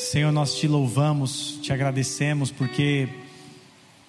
[0.00, 3.06] Senhor, nós te louvamos, te agradecemos porque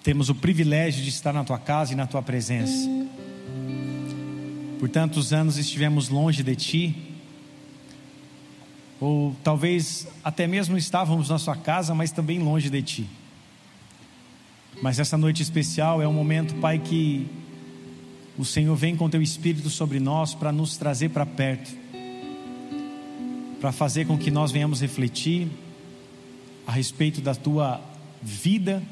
[0.02, 2.88] temos o privilégio de estar na tua casa e na tua presença.
[4.80, 6.96] Por tantos anos estivemos longe de ti,
[8.98, 13.06] ou talvez até mesmo estávamos na sua casa, mas também longe de ti.
[14.80, 17.28] Mas essa noite especial é um momento, Pai, que
[18.38, 21.70] o Senhor vem com teu espírito sobre nós para nos trazer para perto,
[23.60, 25.48] para fazer com que nós venhamos refletir
[26.66, 27.80] a respeito da tua
[28.22, 28.82] vida,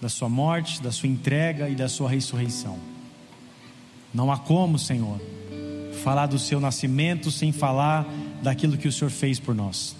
[0.00, 2.78] da sua morte, da sua entrega e da sua ressurreição.
[4.12, 5.20] Não há como, Senhor,
[6.02, 8.06] falar do seu nascimento sem falar
[8.42, 9.94] daquilo que o Senhor fez por nós.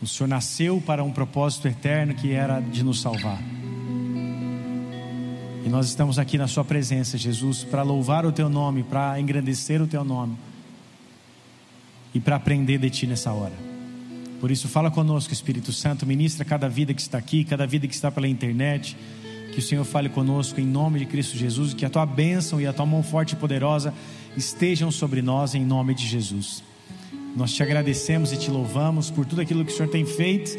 [0.00, 3.40] O Senhor nasceu para um propósito eterno que era de nos salvar.
[5.64, 9.82] E nós estamos aqui na Sua presença, Jesus, para louvar o Teu nome, para engrandecer
[9.82, 10.36] o Teu nome
[12.14, 13.69] e para aprender de Ti nessa hora.
[14.40, 17.94] Por isso, fala conosco, Espírito Santo, ministra cada vida que está aqui, cada vida que
[17.94, 18.96] está pela internet.
[19.52, 22.66] Que o Senhor fale conosco em nome de Cristo Jesus, que a tua bênção e
[22.66, 23.92] a tua mão forte e poderosa
[24.36, 26.62] estejam sobre nós em nome de Jesus.
[27.36, 30.58] Nós te agradecemos e te louvamos por tudo aquilo que o Senhor tem feito,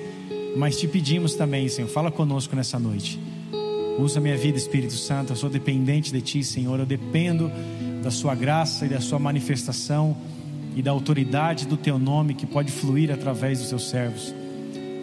[0.55, 3.19] mas te pedimos também, Senhor, fala conosco nessa noite.
[3.97, 7.51] Usa minha vida, Espírito Santo, eu sou dependente de Ti, Senhor, eu dependo
[8.03, 10.15] da Sua graça e da Sua manifestação
[10.75, 14.33] e da autoridade do teu nome que pode fluir através dos teus servos.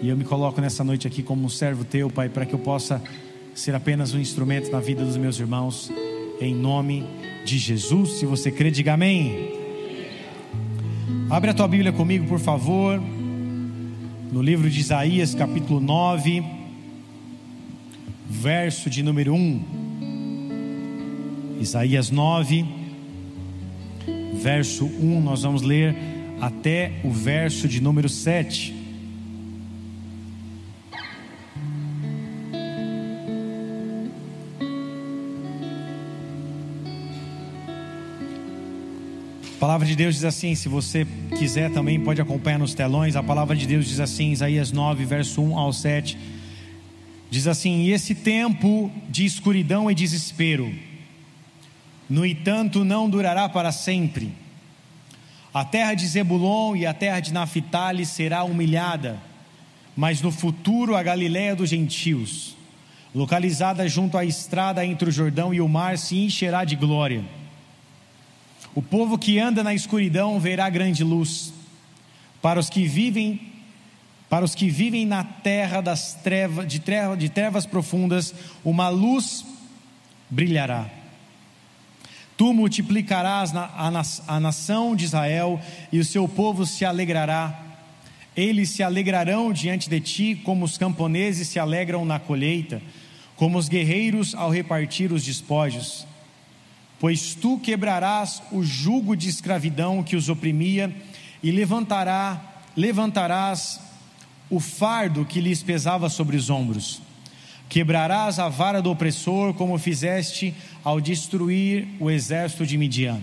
[0.00, 2.58] E eu me coloco nessa noite aqui como um servo teu, Pai, para que eu
[2.58, 3.02] possa
[3.54, 5.90] ser apenas um instrumento na vida dos meus irmãos,
[6.40, 7.04] em nome
[7.44, 8.18] de Jesus.
[8.18, 9.56] Se você crê, diga amém.
[11.28, 13.02] Abre a tua Bíblia comigo, por favor,
[14.32, 16.44] no livro de Isaías, capítulo 9,
[18.30, 19.64] verso de número 1.
[21.60, 22.77] Isaías 9
[24.38, 25.94] verso 1, nós vamos ler
[26.40, 28.74] até o verso de número 7.
[39.56, 41.04] A palavra de Deus diz assim: se você
[41.36, 43.16] quiser também pode acompanhar nos telões.
[43.16, 46.16] A palavra de Deus diz assim, Isaías 9, verso 1 ao 7.
[47.28, 50.72] Diz assim: E esse tempo de escuridão e desespero,
[52.08, 54.32] no entanto, não durará para sempre.
[55.52, 59.18] A terra de Zebulon e a terra de Naphtali será humilhada,
[59.96, 62.56] mas no futuro a Galiléia dos gentios,
[63.14, 67.24] localizada junto à estrada entre o Jordão e o mar, se encherá de glória.
[68.74, 71.52] O povo que anda na escuridão verá grande luz.
[72.40, 73.40] Para os que vivem
[74.28, 79.42] para os que vivem na terra das trevas, de, treva, de trevas profundas, uma luz
[80.28, 80.97] brilhará.
[82.38, 85.60] Tu multiplicarás a nação de Israel
[85.90, 87.64] e o seu povo se alegrará.
[88.36, 92.80] Eles se alegrarão diante de ti, como os camponeses se alegram na colheita,
[93.34, 96.06] como os guerreiros ao repartir os despojos.
[97.00, 100.94] Pois tu quebrarás o jugo de escravidão que os oprimia
[101.42, 103.80] e levantará, levantarás
[104.48, 107.02] o fardo que lhes pesava sobre os ombros.
[107.68, 113.20] Quebrarás a vara do opressor, como fizeste ao destruir o exército de Midian.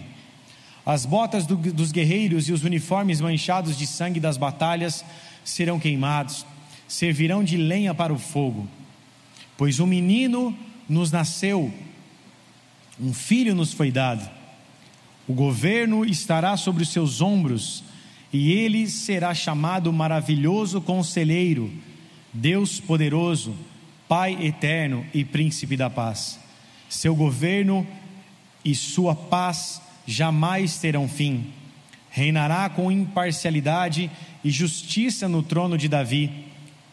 [0.86, 5.04] As botas do, dos guerreiros e os uniformes manchados de sangue das batalhas
[5.44, 6.46] serão queimados,
[6.88, 8.68] servirão de lenha para o fogo.
[9.58, 10.56] Pois um menino
[10.88, 11.74] nos nasceu,
[13.00, 14.30] um filho nos foi dado.
[15.28, 17.84] O governo estará sobre os seus ombros,
[18.32, 21.74] e ele será chamado Maravilhoso Conselheiro,
[22.32, 23.56] Deus Poderoso
[24.08, 26.40] Pai eterno e príncipe da paz.
[26.90, 27.86] Seu governo
[28.64, 31.52] e sua paz jamais terão fim.
[32.10, 34.10] Reinará com imparcialidade
[34.44, 36.46] e justiça no trono de Davi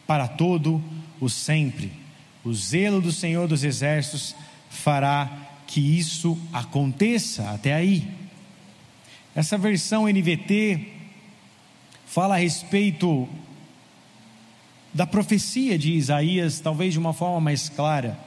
[0.07, 0.83] para todo
[1.19, 1.91] o sempre.
[2.43, 4.35] O zelo do Senhor dos exércitos
[4.69, 5.29] fará
[5.67, 8.07] que isso aconteça até aí.
[9.35, 10.87] Essa versão NVT
[12.05, 13.27] fala a respeito
[14.93, 18.17] da profecia de Isaías, talvez de uma forma mais clara,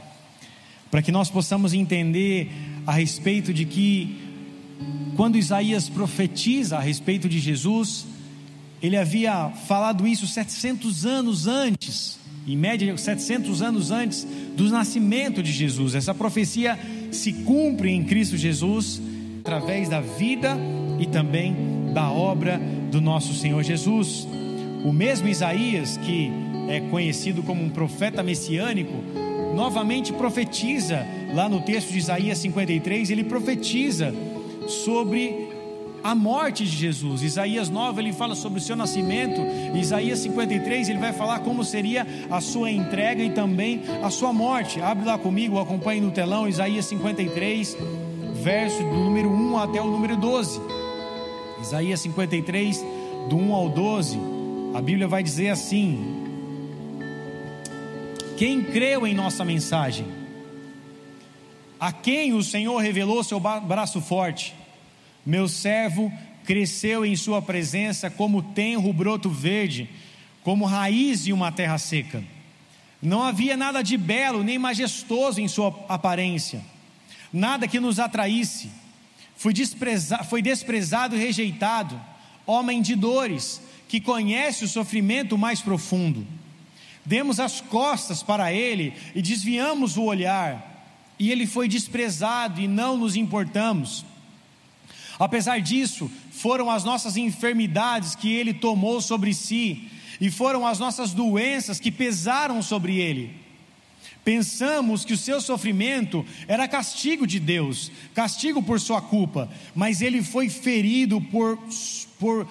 [0.91, 2.51] para que nós possamos entender
[2.87, 4.17] a respeito de que,
[5.17, 8.07] quando Isaías profetiza a respeito de Jesus,
[8.83, 14.27] ele havia falado isso 700 anos antes, em média 700 anos antes
[14.57, 15.95] do nascimento de Jesus.
[15.95, 16.79] Essa profecia
[17.11, 19.01] se cumpre em Cristo Jesus
[19.41, 20.57] através da vida
[20.99, 21.55] e também
[21.93, 22.61] da obra
[22.91, 24.27] do nosso Senhor Jesus.
[24.85, 26.31] O mesmo Isaías que
[26.69, 28.95] é conhecido como um profeta messiânico,
[29.55, 34.15] novamente profetiza, lá no texto de Isaías 53, ele profetiza
[34.69, 35.47] sobre
[36.03, 37.23] a morte de Jesus.
[37.23, 39.41] Isaías 9 ele fala sobre o seu nascimento,
[39.75, 44.81] Isaías 53 ele vai falar como seria a sua entrega e também a sua morte.
[44.81, 47.77] Abre lá comigo, acompanhe no telão Isaías 53,
[48.35, 50.61] verso do número 1 até o número 12.
[51.61, 52.85] Isaías 53,
[53.29, 54.19] do 1 ao 12,
[54.75, 56.26] a Bíblia vai dizer assim:
[58.37, 60.07] Quem creu em nossa mensagem?
[61.81, 64.55] A quem o Senhor revelou seu braço forte?
[65.25, 66.13] Meu servo
[66.45, 69.89] cresceu em sua presença como tenro broto verde,
[70.45, 72.23] como raiz de uma terra seca.
[73.01, 76.63] Não havia nada de belo nem majestoso em sua aparência,
[77.33, 78.71] nada que nos atraísse.
[79.35, 81.99] Foi, despreza, foi desprezado e rejeitado,
[82.47, 86.27] homem de dores, que conhece o sofrimento mais profundo.
[87.07, 90.75] Demos as costas para ele e desviamos o olhar,
[91.19, 94.05] e ele foi desprezado e não nos importamos.
[95.19, 99.89] Apesar disso, foram as nossas enfermidades que ele tomou sobre si,
[100.21, 103.47] e foram as nossas doenças que pesaram sobre ele.
[104.25, 110.21] Pensamos que o seu sofrimento era castigo de Deus, castigo por sua culpa, mas ele
[110.21, 111.57] foi ferido por,
[112.19, 112.49] por,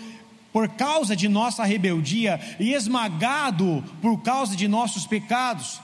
[0.56, 5.81] por causa de nossa rebeldia e esmagado por causa de nossos pecados.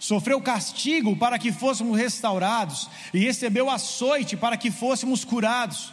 [0.00, 5.92] Sofreu castigo para que fôssemos restaurados, e recebeu açoite para que fôssemos curados.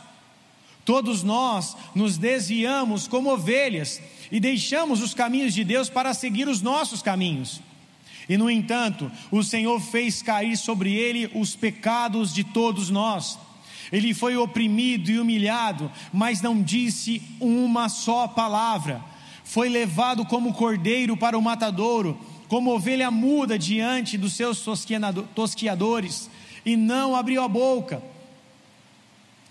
[0.84, 4.02] Todos nós nos desviamos como ovelhas
[4.32, 7.62] e deixamos os caminhos de Deus para seguir os nossos caminhos.
[8.28, 13.38] E no entanto, o Senhor fez cair sobre ele os pecados de todos nós.
[13.92, 19.02] Ele foi oprimido e humilhado, mas não disse uma só palavra.
[19.44, 24.64] Foi levado como cordeiro para o matadouro, como ovelha muda diante dos seus
[25.34, 26.30] tosquiadores,
[26.66, 28.02] e não abriu a boca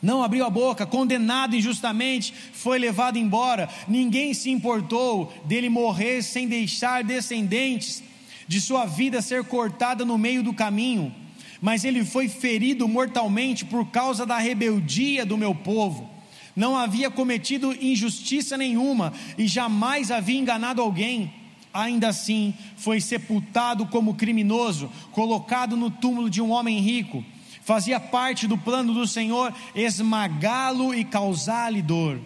[0.05, 3.71] não abriu a boca, condenado injustamente, foi levado embora.
[3.89, 8.03] Ninguém se importou dele morrer sem deixar descendentes,
[8.47, 11.24] de sua vida ser cortada no meio do caminho.
[11.65, 16.11] Mas ele foi ferido mortalmente por causa da rebeldia do meu povo.
[16.55, 21.33] Não havia cometido injustiça nenhuma e jamais havia enganado alguém.
[21.73, 27.25] Ainda assim, foi sepultado como criminoso, colocado no túmulo de um homem rico
[27.65, 32.21] Fazia parte do plano do Senhor esmagá-lo e causar-lhe dor.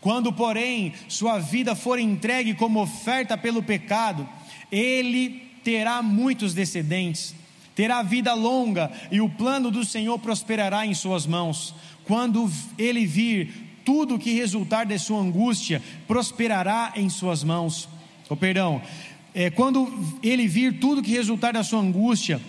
[0.00, 4.26] Quando, porém, sua vida for entregue como oferta pelo pecado,
[4.70, 7.34] ele terá muitos descendentes,
[7.78, 11.72] terá vida longa e o plano do Senhor prosperará em suas mãos.
[12.02, 13.54] Quando ele vir
[13.84, 17.88] tudo que resultar de sua angústia, prosperará em suas mãos.
[18.28, 18.82] Oh, perdão,
[19.32, 19.88] é, quando
[20.24, 22.40] ele vir tudo que resultar da sua angústia,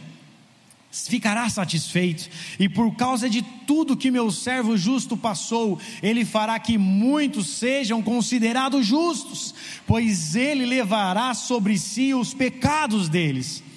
[0.91, 2.27] ficará satisfeito,
[2.59, 8.01] e por causa de tudo que meu servo justo passou, ele fará que muitos sejam
[8.01, 9.53] considerados justos,
[9.85, 13.68] pois ele levará sobre si os pecados deles.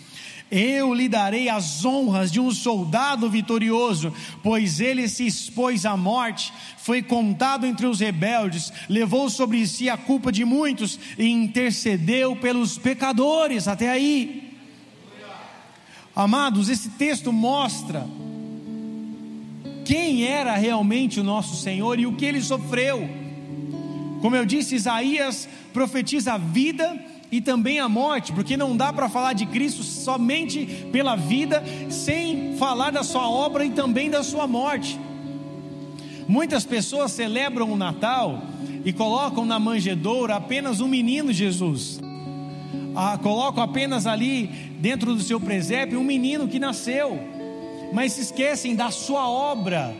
[0.54, 4.12] Eu lhe darei as honras de um soldado vitorioso,
[4.42, 9.96] pois ele se expôs à morte, foi contado entre os rebeldes, levou sobre si a
[9.96, 13.66] culpa de muitos e intercedeu pelos pecadores.
[13.66, 14.58] Até aí.
[16.14, 18.06] Amados, esse texto mostra
[19.86, 23.08] quem era realmente o nosso Senhor e o que ele sofreu.
[24.20, 29.08] Como eu disse, Isaías profetiza a vida e também a morte, porque não dá para
[29.08, 34.46] falar de Cristo somente pela vida, sem falar da sua obra e também da sua
[34.46, 35.00] morte.
[36.28, 38.42] Muitas pessoas celebram o Natal
[38.84, 41.98] e colocam na manjedoura apenas um menino Jesus.
[42.94, 47.18] Ah, colocam apenas ali dentro do seu presépio um menino que nasceu,
[47.94, 49.96] mas se esquecem da sua obra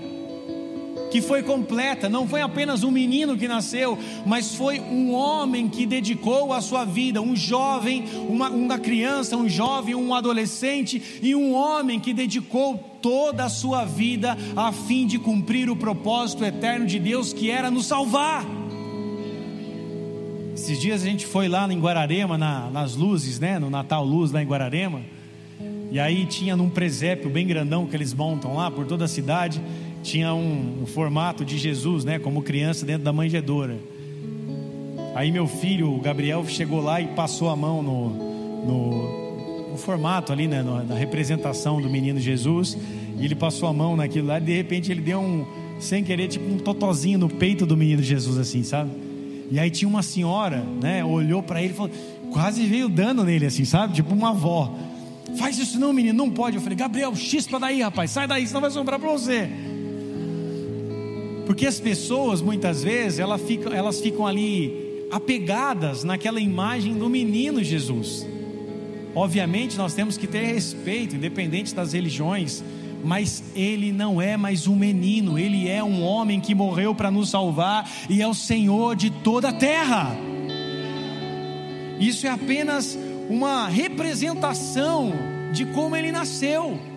[1.13, 5.85] que foi completa, não foi apenas um menino que nasceu, mas foi um homem que
[5.85, 11.53] dedicou a sua vida, um jovem, uma, uma criança, um jovem, um adolescente e um
[11.55, 16.99] homem que dedicou toda a sua vida a fim de cumprir o propósito eterno de
[16.99, 18.47] Deus que era nos salvar.
[20.55, 23.59] Esses dias a gente foi lá em Guararema, na, nas luzes, né?
[23.59, 25.03] No Natal Luz lá em Guararema.
[25.91, 29.61] E aí tinha num presépio bem grandão que eles montam lá por toda a cidade,
[30.03, 32.19] tinha um, um formato de Jesus, né?
[32.19, 33.79] Como criança dentro da manjedoura.
[35.15, 38.09] Aí meu filho, o Gabriel, chegou lá e passou a mão no,
[38.65, 40.63] no, no formato ali, né?
[40.63, 42.77] na representação do menino Jesus.
[43.19, 45.45] E ele passou a mão naquilo lá e de repente ele deu um,
[45.79, 48.91] sem querer, tipo um totozinho no peito do menino Jesus, assim, sabe?
[49.51, 51.93] E aí tinha uma senhora, né, olhou para ele e falou,
[52.33, 53.93] quase veio dando nele assim, sabe?
[53.93, 54.75] Tipo uma avó.
[55.37, 56.57] Faz isso não, menino, não pode.
[56.57, 59.49] Eu falei, Gabriel, chispa daí, rapaz, sai daí, senão vai sobrar para você.
[61.47, 67.63] Porque as pessoas, muitas vezes, elas ficam, elas ficam ali apegadas naquela imagem do menino
[67.63, 68.27] Jesus.
[69.15, 72.65] Obviamente, nós temos que ter respeito, independente das religiões,
[73.05, 77.31] mas ele não é mais um menino, ele é um homem que morreu para nos
[77.31, 80.17] salvar e é o Senhor de toda a terra.
[82.01, 85.13] Isso é apenas uma representação
[85.53, 86.92] de como ele nasceu.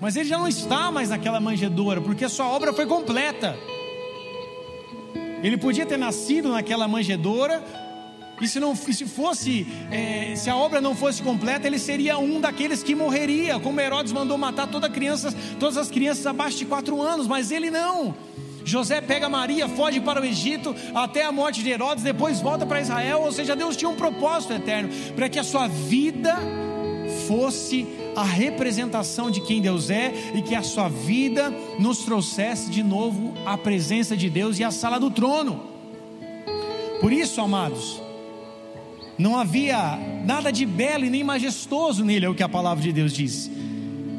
[0.00, 3.56] Mas ele já não está mais naquela manjedoura, porque a sua obra foi completa.
[5.42, 7.62] Ele podia ter nascido naquela manjedoura,
[8.40, 12.40] e se não se fosse, é, se a obra não fosse completa, ele seria um
[12.40, 17.00] daqueles que morreria, como Herodes mandou matar toda criança, todas as crianças abaixo de quatro
[17.02, 18.14] anos, mas ele não.
[18.64, 22.80] José pega Maria, foge para o Egito até a morte de Herodes, depois volta para
[22.80, 23.22] Israel.
[23.22, 26.38] Ou seja, Deus tinha um propósito eterno para que a sua vida
[27.28, 32.82] fosse a representação de quem Deus é e que a sua vida nos trouxesse de
[32.82, 35.62] novo à presença de Deus e à sala do trono.
[37.02, 38.00] Por isso, amados,
[39.18, 42.92] não havia nada de belo e nem majestoso nele, é o que a palavra de
[42.92, 43.50] Deus diz.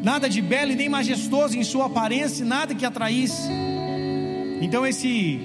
[0.03, 3.49] Nada de belo e nem majestoso em sua aparência, nada que atraísse.
[4.61, 5.41] Então, esse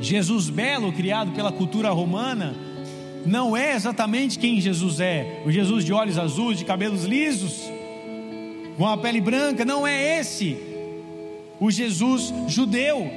[0.00, 2.54] Jesus belo, criado pela cultura romana,
[3.24, 5.42] não é exatamente quem Jesus é.
[5.46, 7.62] O Jesus de olhos azuis, de cabelos lisos,
[8.76, 10.56] com a pele branca, não é esse.
[11.60, 13.10] O Jesus judeu.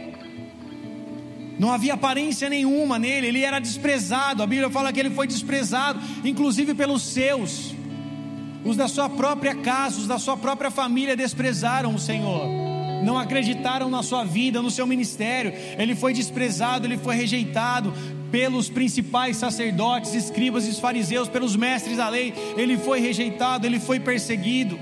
[1.57, 4.43] Não havia aparência nenhuma nele, ele era desprezado.
[4.43, 7.73] A Bíblia fala que ele foi desprezado, inclusive pelos seus.
[8.63, 12.65] Os da sua própria casa, os da sua própria família desprezaram o Senhor
[13.05, 15.53] não acreditaram na sua vida, no seu ministério.
[15.77, 17.93] Ele foi desprezado, ele foi rejeitado
[18.35, 22.33] pelos principais sacerdotes, escribas e fariseus, pelos mestres da lei.
[22.57, 24.77] Ele foi rejeitado, ele foi perseguido.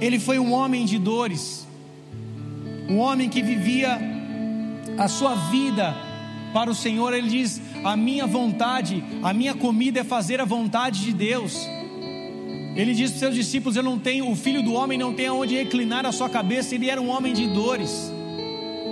[0.00, 1.66] Ele foi um homem de dores,
[2.88, 3.98] um homem que vivia
[4.96, 5.92] a sua vida
[6.54, 7.12] para o Senhor.
[7.12, 11.68] Ele diz: A minha vontade, a minha comida é fazer a vontade de Deus.
[12.76, 15.26] Ele disse para os seus discípulos: Eu não tenho, o filho do homem não tem
[15.26, 16.76] aonde reclinar a sua cabeça.
[16.76, 18.12] Ele era um homem de dores,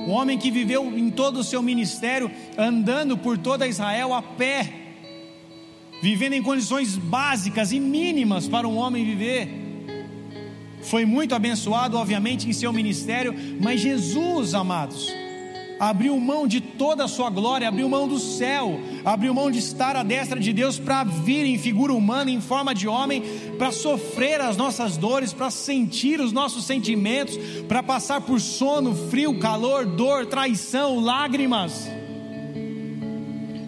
[0.06, 4.72] um homem que viveu em todo o seu ministério, andando por toda Israel a pé,
[6.02, 9.48] vivendo em condições básicas e mínimas para um homem viver.
[10.82, 15.10] Foi muito abençoado, obviamente, em seu ministério, mas Jesus, amados,
[15.78, 19.96] abriu mão de toda a sua glória, abriu mão do céu, abriu mão de estar
[19.96, 23.22] à destra de Deus para vir em figura humana, em forma de homem,
[23.58, 27.36] para sofrer as nossas dores, para sentir os nossos sentimentos,
[27.68, 31.88] para passar por sono, frio, calor, dor, traição, lágrimas,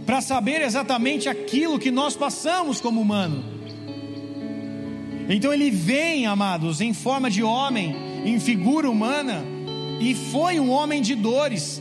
[0.04, 3.56] para saber exatamente aquilo que nós passamos como humano.
[5.28, 9.44] Então ele vem, amados, em forma de homem, em figura humana,
[10.00, 11.80] e foi um homem de dores,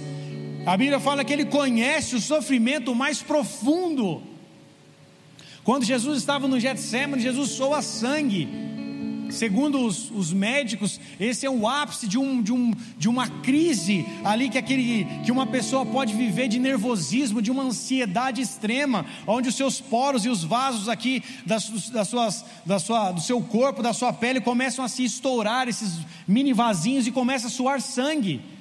[0.66, 4.22] a Bíblia fala que ele conhece o sofrimento mais profundo.
[5.64, 8.48] Quando Jesus estava no Getsemane, Jesus soa sangue.
[9.30, 14.06] Segundo os, os, médicos, esse é o ápice de, um, de, um, de uma crise
[14.24, 19.50] ali que, aquele, que uma pessoa pode viver de nervosismo, de uma ansiedade extrema, onde
[19.50, 23.82] os seus poros e os vasos aqui das, das suas, da sua, do seu corpo,
[23.82, 28.55] da sua pele começam a se estourar, esses mini vasinhos, e começa a suar sangue.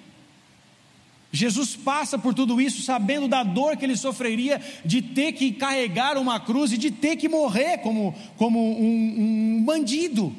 [1.35, 6.17] Jesus passa por tudo isso sabendo da dor que ele sofreria de ter que carregar
[6.17, 10.33] uma cruz e de ter que morrer como, como um, um bandido,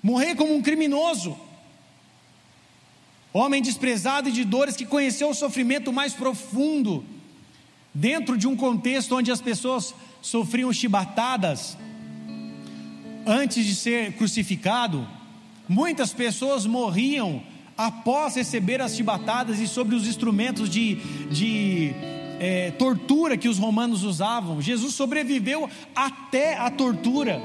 [0.00, 1.36] morrer como um criminoso.
[3.32, 7.04] Homem desprezado e de dores que conheceu o sofrimento mais profundo,
[7.92, 9.92] dentro de um contexto onde as pessoas
[10.22, 11.76] sofriam chibatadas
[13.26, 15.04] antes de ser crucificado,
[15.68, 17.42] muitas pessoas morriam
[17.78, 20.96] após receber as chibatadas e sobre os instrumentos de,
[21.30, 21.92] de
[22.40, 24.60] é, tortura que os romanos usavam.
[24.60, 27.40] Jesus sobreviveu até a tortura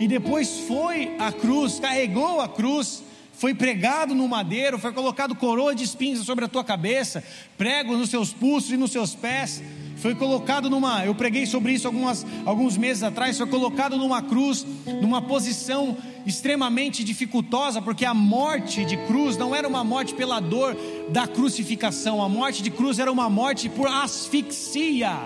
[0.00, 5.74] e depois foi à cruz, carregou a cruz, foi pregado no madeiro, foi colocado coroa
[5.74, 7.22] de espinhos sobre a tua cabeça,
[7.58, 9.62] pregos nos seus pulsos e nos seus pés
[10.04, 14.66] foi colocado numa, eu preguei sobre isso algumas, alguns meses atrás, foi colocado numa cruz,
[15.00, 15.96] numa posição
[16.26, 20.76] extremamente dificultosa, porque a morte de cruz não era uma morte pela dor
[21.08, 25.16] da crucificação, a morte de cruz era uma morte por asfixia.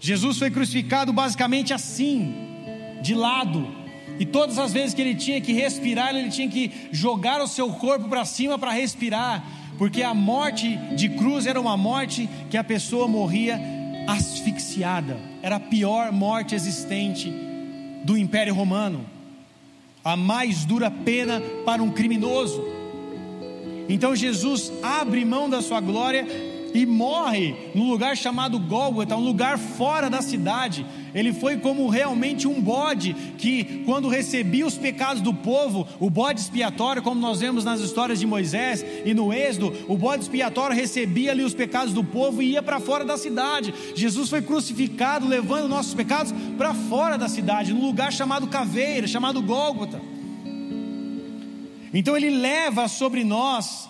[0.00, 2.34] Jesus foi crucificado basicamente assim,
[3.02, 3.68] de lado,
[4.18, 7.68] e todas as vezes que ele tinha que respirar, ele tinha que jogar o seu
[7.74, 9.44] corpo para cima para respirar
[9.78, 13.60] porque a morte de cruz era uma morte que a pessoa morria
[14.06, 17.32] asfixiada, era a pior morte existente
[18.04, 19.04] do Império Romano,
[20.04, 22.64] a mais dura pena para um criminoso.
[23.88, 26.26] Então Jesus abre mão da sua glória
[26.74, 30.84] e morre num lugar chamado Gólgota, um lugar fora da cidade.
[31.16, 36.40] Ele foi como realmente um bode que, quando recebia os pecados do povo, o bode
[36.40, 41.30] expiatório, como nós vemos nas histórias de Moisés e no Êxodo, o bode expiatório recebia
[41.30, 43.72] ali os pecados do povo e ia para fora da cidade.
[43.94, 49.40] Jesus foi crucificado, levando nossos pecados para fora da cidade, num lugar chamado Caveira, chamado
[49.40, 49.98] Gólgota.
[51.94, 53.88] Então ele leva sobre nós,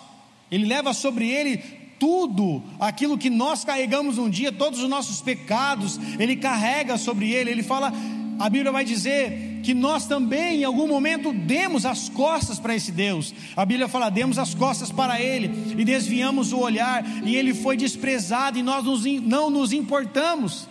[0.49, 5.99] ele leva sobre ele tudo aquilo que nós carregamos um dia, todos os nossos pecados,
[6.19, 7.51] Ele carrega sobre Ele.
[7.51, 7.93] Ele fala,
[8.39, 12.91] a Bíblia vai dizer que nós também em algum momento demos as costas para esse
[12.91, 13.33] Deus.
[13.55, 17.75] A Bíblia fala, demos as costas para Ele e desviamos o olhar, e Ele foi
[17.75, 18.85] desprezado e nós
[19.23, 20.67] não nos importamos.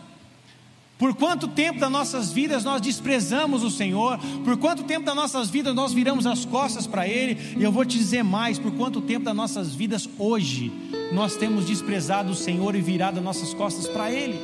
[0.99, 4.19] Por quanto tempo das nossas vidas nós desprezamos o Senhor?
[4.43, 7.37] Por quanto tempo das nossas vidas nós viramos as costas para Ele?
[7.59, 10.73] E eu vou te dizer mais: por quanto tempo das nossas vidas hoje
[11.13, 14.39] nós temos desprezado o Senhor e virado as nossas costas para Ele?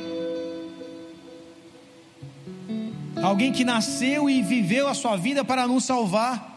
[3.21, 6.51] Alguém que nasceu e viveu a sua vida para nos salvar.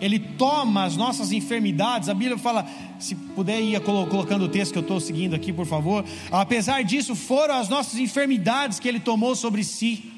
[0.00, 2.08] Ele toma as nossas enfermidades.
[2.08, 2.66] A Bíblia fala,
[2.98, 6.04] se puder ir colocando o texto que eu estou seguindo aqui, por favor.
[6.30, 10.10] Apesar disso, foram as nossas enfermidades que Ele tomou sobre si,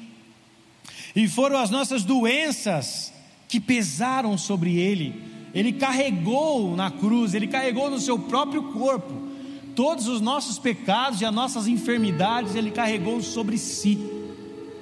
[1.15, 3.11] e foram as nossas doenças
[3.47, 5.32] que pesaram sobre Ele.
[5.53, 9.33] Ele carregou na cruz, Ele carregou no seu próprio corpo
[9.75, 13.97] todos os nossos pecados e as nossas enfermidades, Ele carregou sobre si.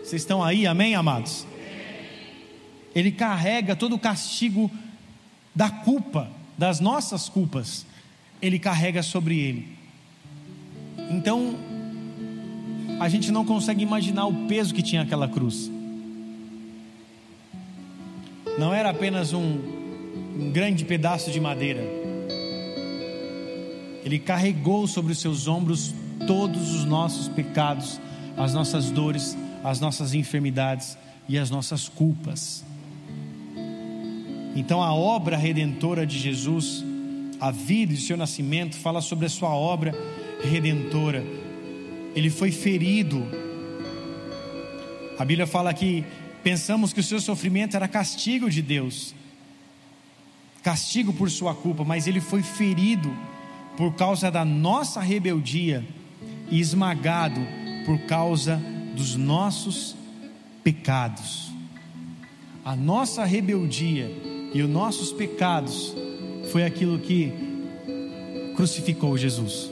[0.04, 1.46] Vocês estão aí, amém, amados?
[2.94, 4.70] Ele carrega todo o castigo
[5.56, 7.86] da culpa, das nossas culpas,
[8.42, 9.68] ele carrega sobre ele.
[11.10, 11.56] Então,
[13.00, 15.70] a gente não consegue imaginar o peso que tinha aquela cruz.
[18.58, 19.81] Não era apenas um,
[20.38, 21.82] um grande pedaço de madeira.
[24.04, 25.94] Ele carregou sobre os seus ombros
[26.26, 28.00] todos os nossos pecados,
[28.38, 32.64] as nossas dores, as nossas enfermidades e as nossas culpas.
[34.56, 36.84] Então a obra redentora de Jesus,
[37.40, 39.94] a vida e o seu nascimento, fala sobre a sua obra
[40.44, 41.24] redentora.
[42.16, 43.26] Ele foi ferido.
[45.18, 46.04] A Bíblia fala que
[46.44, 49.14] pensamos que o seu sofrimento era castigo de Deus,
[50.64, 53.12] castigo por sua culpa, mas ele foi ferido
[53.78, 55.84] por causa da nossa rebeldia
[56.50, 57.42] e esmagado
[57.86, 58.62] por causa
[58.96, 59.96] dos nossos
[60.64, 61.52] pecados.
[62.64, 64.12] A nossa rebeldia
[64.54, 65.96] e os nossos pecados
[66.52, 67.34] foi aquilo que
[68.56, 69.72] crucificou Jesus.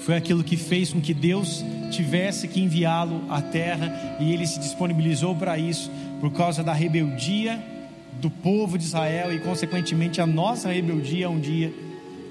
[0.00, 4.58] Foi aquilo que fez com que Deus tivesse que enviá-lo à terra e ele se
[4.60, 7.71] disponibilizou para isso por causa da rebeldia
[8.20, 11.72] do povo de Israel e consequentemente a nossa rebeldia um dia,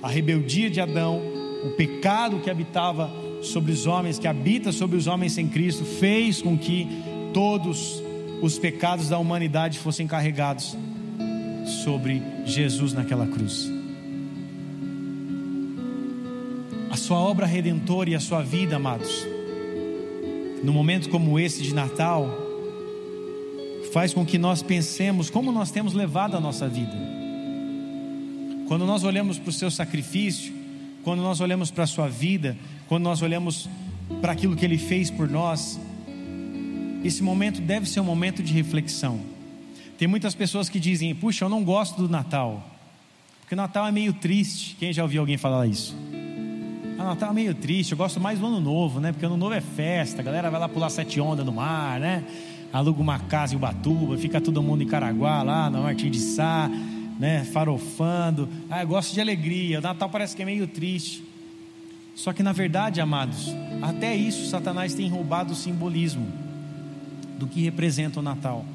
[0.02, 1.22] a rebeldia de Adão,
[1.64, 3.12] o pecado que habitava
[3.44, 6.88] sobre os homens, que habita sobre os homens sem Cristo, fez com que
[7.34, 8.02] todos
[8.42, 10.76] os pecados da humanidade fossem carregados
[11.84, 13.72] sobre Jesus naquela cruz.
[16.90, 19.26] A sua obra redentora e a sua vida, amados,
[20.64, 22.41] no momento como esse de Natal,
[23.92, 26.96] faz com que nós pensemos como nós temos levado a nossa vida.
[28.68, 30.54] Quando nós olhamos para o seu sacrifício,
[31.04, 33.70] quando nós olhamos para a sua vida, quando nós olhamos
[34.22, 35.80] para aquilo que ele fez por nós,
[37.04, 39.20] esse momento deve ser um momento de reflexão.
[39.98, 42.66] Tem muitas pessoas que dizem: Puxa, eu não gosto do Natal,
[43.42, 44.76] porque Natal é meio triste.
[44.80, 45.96] Quem já ouviu alguém falar isso?
[46.98, 49.12] O Natal é meio triste, eu gosto mais do Ano Novo, né?
[49.12, 52.24] Porque Ano Novo é festa, a galera vai lá pular sete ondas no mar, né?
[52.72, 56.70] Aluga uma casa em Ubatuba, fica todo mundo em Caraguá lá, na Martim de Sá,
[57.20, 57.44] né?
[57.46, 58.48] Farofando.
[58.70, 59.80] Ah, eu gosto de alegria.
[59.80, 61.24] O Natal parece que é meio triste.
[62.16, 63.48] Só que na verdade, amados,
[63.82, 66.28] até isso Satanás tem roubado o simbolismo
[67.38, 68.66] do que representa o Natal.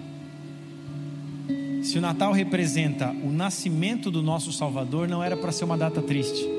[1.83, 6.03] Se o Natal representa o nascimento do nosso Salvador, não era para ser uma data
[6.03, 6.56] triste.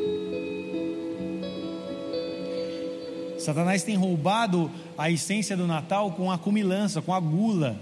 [3.47, 7.79] Satanás tem roubado a essência do Natal com a cumilança, com a gula,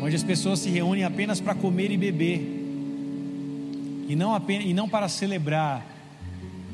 [0.00, 2.40] onde as pessoas se reúnem apenas para comer e beber,
[4.08, 5.86] e não, apenas, e não para celebrar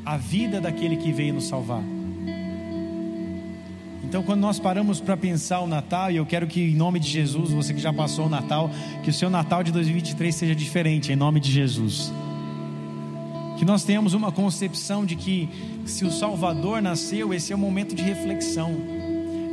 [0.06, 1.82] a vida daquele que veio nos salvar.
[4.04, 7.08] Então, quando nós paramos para pensar o Natal, e eu quero que, em nome de
[7.08, 8.70] Jesus, você que já passou o Natal,
[9.02, 12.12] que o seu Natal de 2023 seja diferente, em nome de Jesus.
[13.58, 15.48] Que nós tenhamos uma concepção de que,
[15.84, 18.72] se o Salvador nasceu, esse é um momento de reflexão,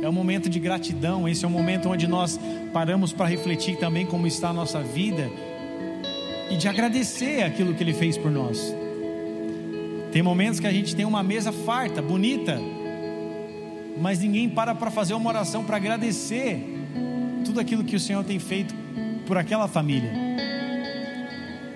[0.00, 2.38] é um momento de gratidão, esse é um momento onde nós
[2.72, 5.28] paramos para refletir também como está a nossa vida
[6.48, 8.72] e de agradecer aquilo que Ele fez por nós.
[10.12, 12.60] Tem momentos que a gente tem uma mesa farta, bonita,
[14.00, 16.64] mas ninguém para para fazer uma oração para agradecer
[17.44, 18.72] tudo aquilo que o Senhor tem feito
[19.26, 20.25] por aquela família.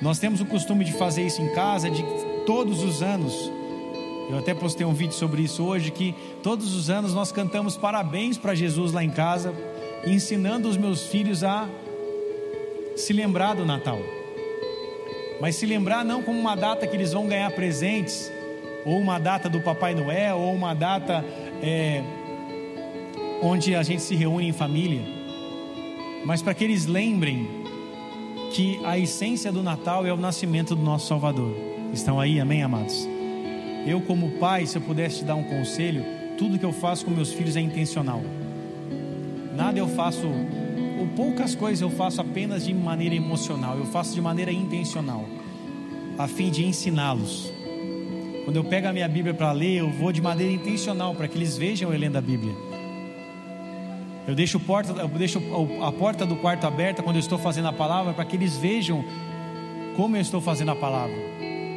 [0.01, 2.03] Nós temos o costume de fazer isso em casa, de
[2.47, 3.53] todos os anos.
[4.31, 8.39] Eu até postei um vídeo sobre isso hoje que todos os anos nós cantamos parabéns
[8.39, 9.53] para Jesus lá em casa,
[10.07, 11.69] ensinando os meus filhos a
[12.97, 13.99] se lembrar do Natal.
[15.41, 18.31] Mas se lembrar não como uma data que eles vão ganhar presentes,
[18.87, 21.25] ou uma data do Papai Noel, ou uma data
[21.63, 22.03] é,
[23.43, 25.03] onde a gente se reúne em família,
[26.25, 27.60] mas para que eles lembrem
[28.51, 31.55] que a essência do Natal é o nascimento do nosso Salvador.
[31.93, 33.09] Estão aí, amém, amados?
[33.87, 36.05] Eu, como pai, se eu pudesse te dar um conselho,
[36.37, 38.23] tudo que eu faço com meus filhos é intencional.
[39.57, 44.21] Nada eu faço ou poucas coisas eu faço apenas de maneira emocional, eu faço de
[44.21, 45.25] maneira intencional,
[46.19, 47.53] a fim de ensiná-los.
[48.45, 51.39] Quando eu pego a minha Bíblia para ler, eu vou de maneira intencional para que
[51.39, 52.70] eles vejam eu lendo a Bíblia.
[54.31, 55.43] Eu deixo, porta, eu deixo
[55.83, 59.05] a porta do quarto aberta quando eu estou fazendo a palavra para que eles vejam
[59.97, 61.17] como eu estou fazendo a palavra.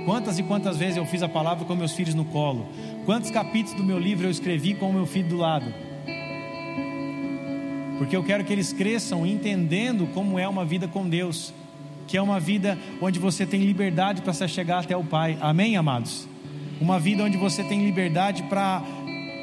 [0.06, 2.68] Quantas e quantas vezes eu fiz a palavra com meus filhos no colo?
[3.06, 5.74] Quantos capítulos do meu livro eu escrevi com o meu filho do lado?
[7.98, 11.54] porque eu quero que eles cresçam entendendo como é uma vida com Deus,
[12.06, 15.38] que é uma vida onde você tem liberdade para se chegar até o Pai.
[15.40, 16.28] Amém, amados?
[16.82, 18.84] Uma vida onde você tem liberdade para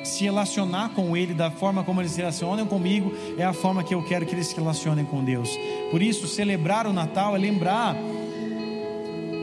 [0.03, 3.95] se relacionar com Ele da forma como eles se relacionam comigo, é a forma que
[3.95, 5.51] eu quero que eles se relacionem com Deus.
[5.91, 7.97] Por isso, celebrar o Natal é lembrar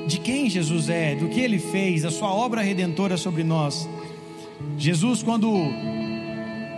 [0.07, 3.87] de quem Jesus é, do que Ele fez, a Sua obra redentora sobre nós.
[4.77, 5.51] Jesus, quando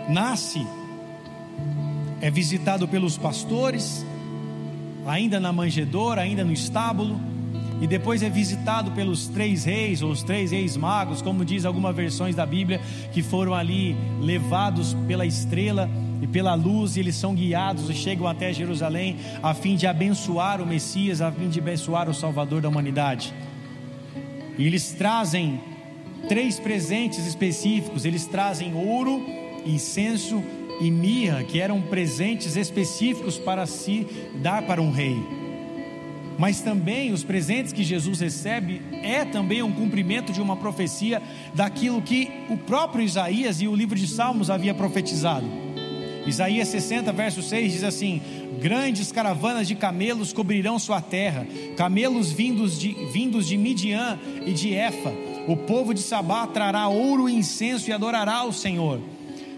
[0.08, 0.66] nasce,
[2.20, 4.04] é visitado pelos pastores,
[5.06, 7.18] ainda na manjedoura, ainda no estábulo,
[7.80, 11.96] e depois é visitado pelos três reis, ou os três reis magos, como diz algumas
[11.96, 12.80] versões da Bíblia,
[13.12, 15.88] que foram ali levados pela estrela
[16.20, 20.60] e pela luz, e eles são guiados e chegam até Jerusalém a fim de abençoar
[20.60, 23.32] o Messias, a fim de abençoar o Salvador da humanidade.
[24.58, 25.58] E eles trazem
[26.28, 29.24] três presentes específicos: eles trazem ouro,
[29.64, 30.42] incenso
[30.82, 34.06] e mirra, que eram presentes específicos para se
[34.42, 35.39] dar para um rei.
[36.40, 41.20] Mas também os presentes que Jesus recebe é também um cumprimento de uma profecia
[41.52, 45.44] daquilo que o próprio Isaías e o livro de Salmos havia profetizado.
[46.26, 48.22] Isaías 60, verso 6 diz assim:
[48.58, 54.72] Grandes caravanas de camelos cobrirão sua terra, camelos vindos de, vindos de Midian e de
[54.72, 55.12] Efa.
[55.46, 58.98] O povo de Sabá trará ouro e incenso e adorará o Senhor.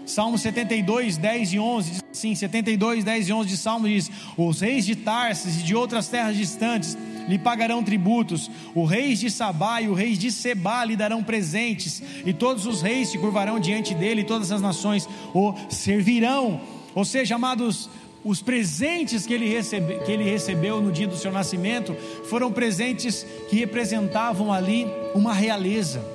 [0.05, 4.61] Salmo 72, 10 e 11, diz assim, 72, 10 e 11 de Salmo diz, os
[4.61, 9.81] reis de Tarsis e de outras terras distantes lhe pagarão tributos, os reis de Sabá
[9.81, 13.93] e os reis de Seba lhe darão presentes, e todos os reis se curvarão diante
[13.93, 16.59] dele, e todas as nações o servirão,
[16.93, 17.89] ou seja, amados,
[18.23, 21.93] os presentes que ele, recebe, que ele recebeu no dia do seu nascimento
[22.29, 26.05] foram presentes que representavam ali uma realeza,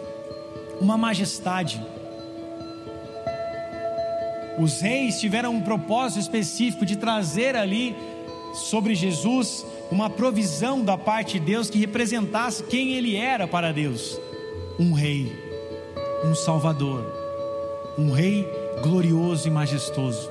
[0.80, 1.80] uma majestade,
[4.58, 7.96] os reis tiveram um propósito específico de trazer ali
[8.52, 14.20] sobre Jesus uma provisão da parte de Deus que representasse quem ele era para Deus:
[14.78, 15.32] um rei,
[16.24, 17.04] um salvador,
[17.96, 18.46] um rei
[18.82, 20.30] glorioso e majestoso.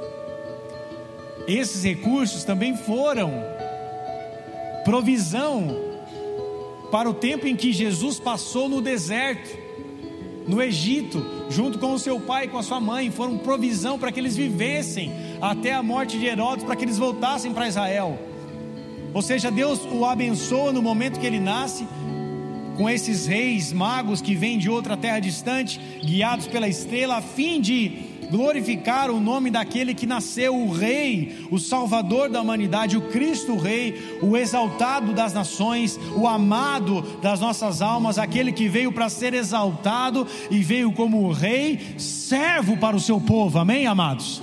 [1.47, 3.31] Esses recursos também foram
[4.83, 5.75] provisão
[6.91, 9.66] para o tempo em que Jesus passou no deserto
[10.47, 14.11] no Egito, junto com o seu pai e com a sua mãe, foram provisão para
[14.11, 18.17] que eles vivessem até a morte de Herodes, para que eles voltassem para Israel.
[19.13, 21.85] Ou seja, Deus o abençoa no momento que ele nasce,
[22.77, 27.59] com esses reis magos que vêm de outra terra distante, guiados pela estrela, a fim
[27.59, 33.55] de glorificar o nome daquele que nasceu, o Rei, o Salvador da humanidade, o Cristo
[33.57, 39.33] Rei, o exaltado das nações, o amado das nossas almas, aquele que veio para ser
[39.33, 44.41] exaltado e veio como Rei, servo para o seu povo, amém, amados?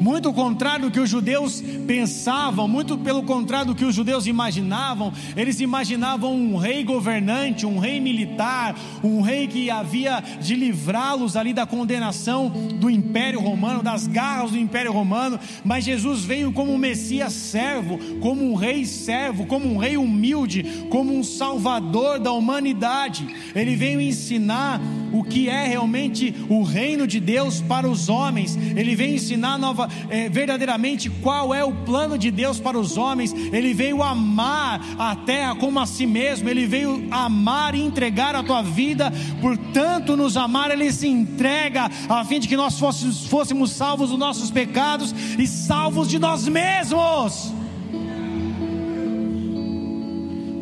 [0.00, 5.12] Muito contrário do que os judeus pensavam, muito pelo contrário do que os judeus imaginavam.
[5.36, 11.52] Eles imaginavam um rei governante, um rei militar, um rei que havia de livrá-los ali
[11.52, 15.38] da condenação do Império Romano, das garras do Império Romano.
[15.64, 20.86] Mas Jesus veio como um Messias servo, como um rei servo, como um rei humilde,
[20.90, 23.26] como um salvador da humanidade.
[23.54, 24.80] Ele veio ensinar
[25.12, 28.56] o que é realmente o reino de Deus para os homens.
[28.56, 33.32] Ele veio ensinar nova, é, verdadeiramente qual é o plano de Deus para os homens.
[33.32, 36.48] Ele veio amar a terra como a si mesmo.
[36.48, 39.12] Ele veio amar e entregar a tua vida.
[39.40, 44.18] Portanto, nos amar, ele se entrega a fim de que nós fôssemos, fôssemos salvos dos
[44.18, 47.52] nossos pecados e salvos de nós mesmos.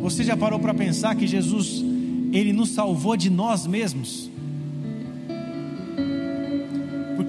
[0.01, 1.83] Você já parou para pensar que Jesus
[2.33, 4.32] ele nos salvou de nós mesmos?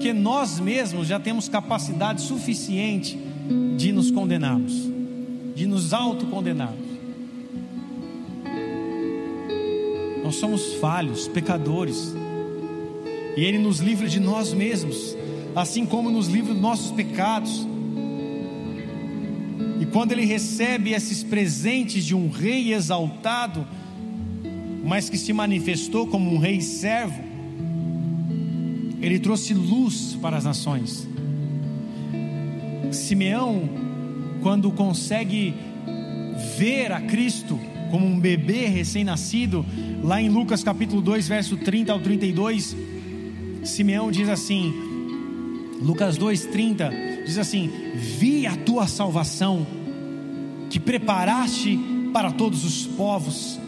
[0.04, 3.18] Porque nós mesmos já temos capacidade suficiente
[3.74, 4.74] de nos condenarmos,
[5.56, 6.86] de nos autocondenarmos.
[10.22, 12.14] Nós somos falhos, pecadores,
[13.34, 15.16] e Ele nos livra de nós mesmos,
[15.56, 17.66] assim como nos livra dos nossos pecados.
[19.80, 23.66] E quando ele recebe esses presentes de um rei exaltado,
[24.84, 27.33] mas que se manifestou como um rei servo,
[29.04, 31.06] ele trouxe luz para as nações.
[32.90, 33.68] Simeão,
[34.40, 35.54] quando consegue
[36.56, 39.64] ver a Cristo como um bebê recém-nascido,
[40.02, 42.74] lá em Lucas capítulo 2, verso 30 ao 32,
[43.62, 44.72] Simeão diz assim,
[45.82, 49.66] Lucas 2:30 diz assim: Vi a tua salvação,
[50.70, 51.78] que preparaste
[52.10, 53.60] para todos os povos.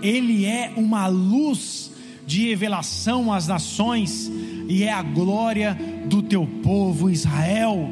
[0.00, 1.90] Ele é uma luz
[2.24, 4.30] de revelação às nações
[4.70, 7.90] e é a glória do teu povo Israel.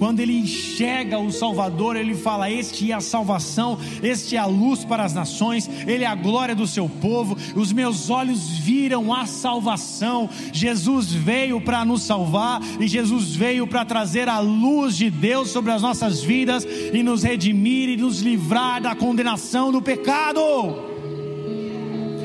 [0.00, 4.84] Quando ele enxerga o Salvador, ele fala: Este é a salvação, este é a luz
[4.84, 7.36] para as nações, ele é a glória do seu povo.
[7.54, 10.28] Os meus olhos viram a salvação.
[10.52, 15.72] Jesus veio para nos salvar e Jesus veio para trazer a luz de Deus sobre
[15.72, 20.87] as nossas vidas e nos redimir e nos livrar da condenação do pecado.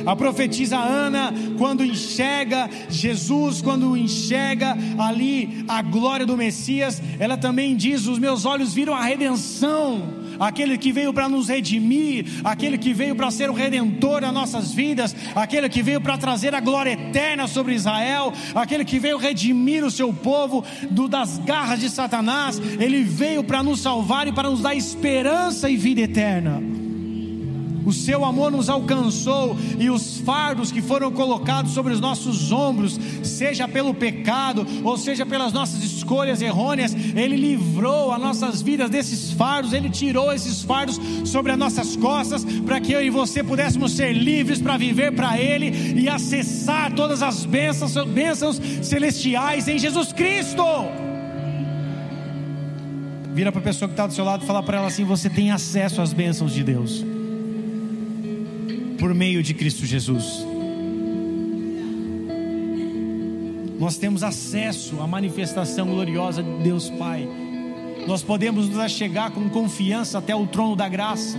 [0.05, 7.75] A profetisa Ana, quando enxerga Jesus, quando enxerga ali a glória do Messias, ela também
[7.75, 12.93] diz: Os meus olhos viram a redenção aquele que veio para nos redimir, aquele que
[12.93, 16.91] veio para ser o redentor das nossas vidas, aquele que veio para trazer a glória
[16.91, 22.59] eterna sobre Israel, aquele que veio redimir o seu povo do, das garras de Satanás,
[22.79, 26.82] ele veio para nos salvar e para nos dar esperança e vida eterna
[27.85, 32.99] o seu amor nos alcançou e os fardos que foram colocados sobre os nossos ombros,
[33.23, 39.31] seja pelo pecado ou seja pelas nossas escolhas errôneas, Ele livrou as nossas vidas desses
[39.31, 43.93] fardos, Ele tirou esses fardos sobre as nossas costas, para que eu e você pudéssemos
[43.93, 50.13] ser livres para viver para Ele e acessar todas as bênçãos, bênçãos celestiais em Jesus
[50.13, 50.63] Cristo.
[53.33, 55.29] Vira para a pessoa que está do seu lado e fala para ela assim: você
[55.29, 57.12] tem acesso às bênçãos de Deus
[59.03, 60.47] por meio de Cristo Jesus.
[63.77, 67.27] Nós temos acesso à manifestação gloriosa de Deus Pai.
[68.07, 71.37] Nós podemos nos chegar com confiança até o trono da graça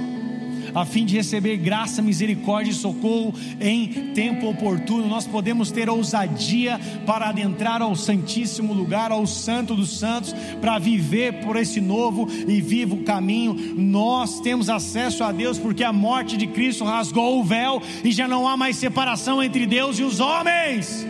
[0.75, 5.07] a fim de receber graça, misericórdia e socorro em tempo oportuno.
[5.07, 11.45] Nós podemos ter ousadia para adentrar ao Santíssimo lugar, ao Santo dos Santos, para viver
[11.45, 13.55] por esse novo e vivo caminho.
[13.77, 18.27] Nós temos acesso a Deus porque a morte de Cristo rasgou o véu e já
[18.27, 21.07] não há mais separação entre Deus e os homens.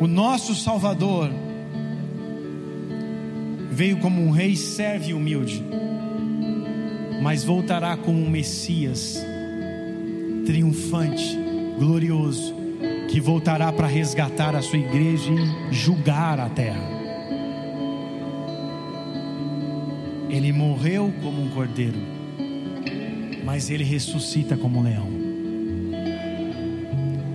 [0.00, 1.30] O nosso Salvador
[3.72, 5.64] veio como um rei serve e humilde,
[7.22, 9.24] mas voltará como um Messias
[10.44, 11.38] triunfante,
[11.78, 12.54] glorioso,
[13.08, 16.82] que voltará para resgatar a sua igreja e julgar a terra.
[20.28, 21.98] Ele morreu como um cordeiro,
[23.44, 25.08] mas ele ressuscita como um leão,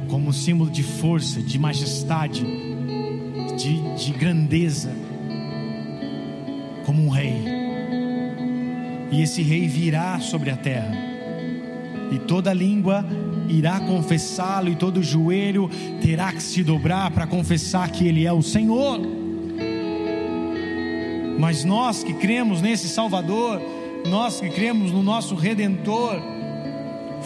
[0.08, 2.46] como símbolo de força, de majestade,
[3.58, 5.07] de, de grandeza
[6.98, 7.44] como um rei.
[9.12, 10.98] E esse rei virá sobre a terra,
[12.12, 13.06] e toda língua
[13.48, 15.70] irá confessá-lo, e todo joelho
[16.02, 19.00] terá que se dobrar para confessar que Ele é o Senhor.
[21.40, 23.62] Mas nós que cremos nesse Salvador,
[24.10, 26.20] nós que cremos no nosso Redentor,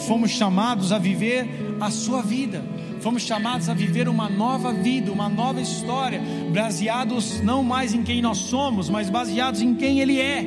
[0.07, 1.47] fomos chamados a viver
[1.79, 2.62] a Sua vida
[3.01, 6.21] fomos chamados a viver uma nova vida, uma nova história,
[6.53, 10.43] baseados não mais em quem nós somos, mas baseados em quem Ele é.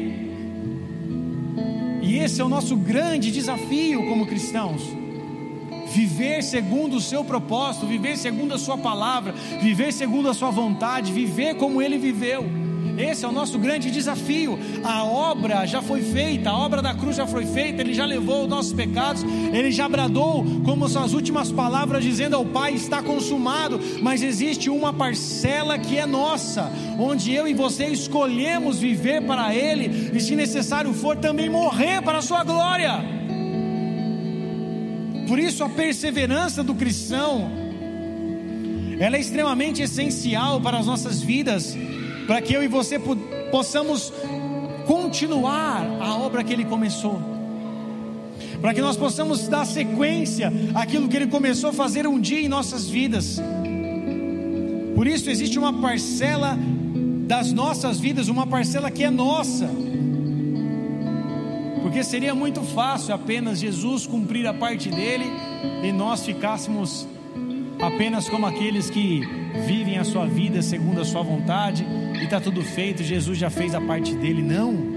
[2.01, 4.83] E esse é o nosso grande desafio como cristãos.
[5.93, 11.13] Viver segundo o seu propósito, viver segundo a sua palavra, viver segundo a sua vontade,
[11.13, 12.64] viver como ele viveu
[12.97, 14.59] Esse é o nosso grande desafio.
[14.83, 18.45] A obra já foi feita, a obra da cruz já foi feita, ele já levou
[18.45, 23.81] os nossos pecados, ele já bradou como suas últimas palavras, dizendo ao Pai: está consumado.
[24.03, 30.11] Mas existe uma parcela que é nossa, onde eu e você escolhemos viver para Ele,
[30.15, 33.15] e se necessário for, também morrer para a Sua glória.
[35.27, 37.51] Por isso a perseverança do cristão,
[39.01, 41.77] ela é extremamente essencial para as nossas vidas,
[42.27, 42.99] para que eu e você
[43.51, 44.13] possamos
[44.87, 47.21] continuar a obra que ele começou.
[48.61, 52.49] Para que nós possamos dar sequência àquilo que ele começou a fazer um dia em
[52.49, 53.41] nossas vidas.
[54.95, 56.59] Por isso existe uma parcela
[57.27, 59.69] das nossas vidas, uma parcela que é nossa
[61.95, 65.27] porque seria muito fácil apenas Jesus cumprir a parte dele
[65.83, 67.07] e nós ficássemos
[67.87, 69.21] apenas como aqueles que
[69.67, 73.75] vivem a sua vida segundo a sua vontade e está tudo feito, Jesus já fez
[73.75, 74.43] a parte dele.
[74.43, 74.95] Não.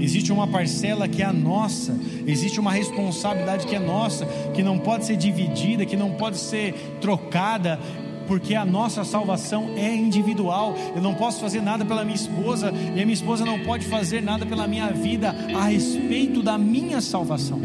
[0.00, 1.94] Existe uma parcela que é a nossa,
[2.26, 4.24] existe uma responsabilidade que é nossa,
[4.54, 7.78] que não pode ser dividida, que não pode ser trocada,
[8.26, 10.74] porque a nossa salvação é individual.
[10.96, 14.22] Eu não posso fazer nada pela minha esposa e a minha esposa não pode fazer
[14.22, 17.60] nada pela minha vida a respeito da minha salvação.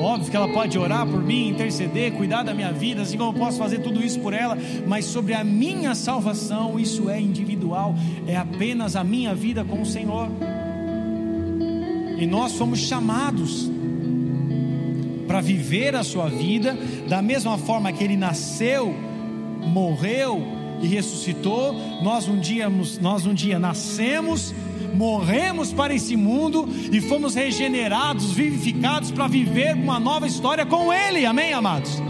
[0.00, 3.38] Óbvio que ela pode orar por mim, interceder, cuidar da minha vida, assim como eu
[3.38, 4.56] posso fazer tudo isso por ela,
[4.86, 7.94] mas sobre a minha salvação, isso é individual,
[8.26, 10.28] é apenas a minha vida com o Senhor.
[12.16, 13.70] E nós somos chamados
[15.26, 18.94] para viver a sua vida da mesma forma que ele nasceu,
[19.66, 20.42] morreu
[20.80, 21.74] e ressuscitou.
[22.02, 24.54] Nós um dia, nós um dia nascemos,
[24.94, 31.24] morremos para esse mundo e fomos regenerados, vivificados para viver uma nova história com ele.
[31.26, 32.02] Amém, amados.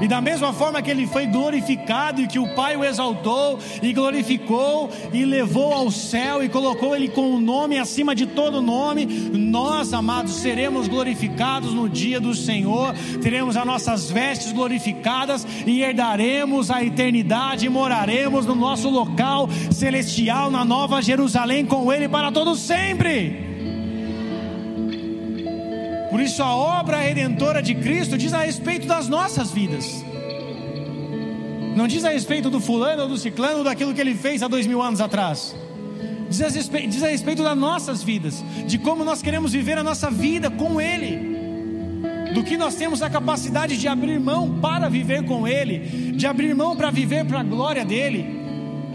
[0.00, 3.92] E da mesma forma que ele foi glorificado e que o Pai o exaltou e
[3.92, 9.04] glorificou e levou ao céu e colocou ele com o nome acima de todo nome,
[9.32, 16.70] nós, amados, seremos glorificados no dia do Senhor, teremos as nossas vestes glorificadas e herdaremos
[16.70, 22.54] a eternidade e moraremos no nosso local celestial na Nova Jerusalém com ele para todo
[22.56, 23.49] sempre.
[26.20, 30.04] Por isso, a obra redentora de Cristo diz a respeito das nossas vidas.
[31.74, 34.46] Não diz a respeito do fulano ou do ciclano ou daquilo que ele fez há
[34.46, 35.56] dois mil anos atrás.
[36.28, 39.82] Diz a, respeito, diz a respeito das nossas vidas, de como nós queremos viver a
[39.82, 45.24] nossa vida com Ele, do que nós temos a capacidade de abrir mão para viver
[45.24, 45.78] com Ele,
[46.12, 48.26] de abrir mão para viver para a glória dEle,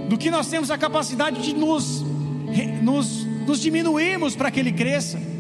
[0.08, 2.06] do que nós temos a capacidade de nos,
[2.84, 5.34] nos, nos diminuirmos para que Ele cresça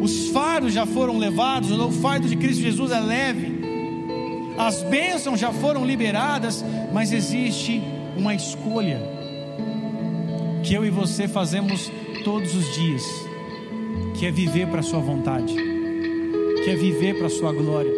[0.00, 3.60] os fardos já foram levados, o fardo de Cristo Jesus é leve,
[4.58, 7.82] as bênçãos já foram liberadas, mas existe
[8.16, 9.00] uma escolha
[10.62, 11.90] que eu e você fazemos
[12.24, 13.02] todos os dias,
[14.18, 17.90] que é viver para a Sua vontade, que é viver para a Sua glória.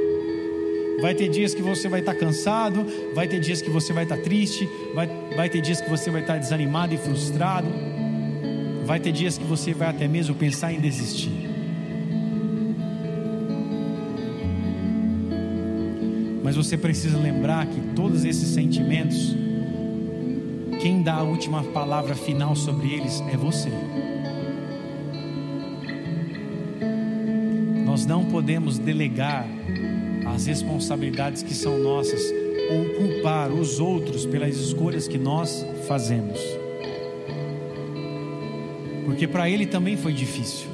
[1.01, 4.19] Vai ter dias que você vai estar cansado, vai ter dias que você vai estar
[4.19, 7.67] triste, vai, vai ter dias que você vai estar desanimado e frustrado,
[8.85, 11.52] vai ter dias que você vai até mesmo pensar em desistir.
[16.43, 19.37] Mas você precisa lembrar que todos esses sentimentos,
[20.81, 23.71] quem dá a última palavra final sobre eles é você.
[27.85, 29.47] Nós não podemos delegar
[30.35, 32.23] as responsabilidades que são nossas
[32.71, 36.41] ou culpar os outros pelas escolhas que nós fazemos.
[39.05, 40.69] Porque para ele também foi difícil.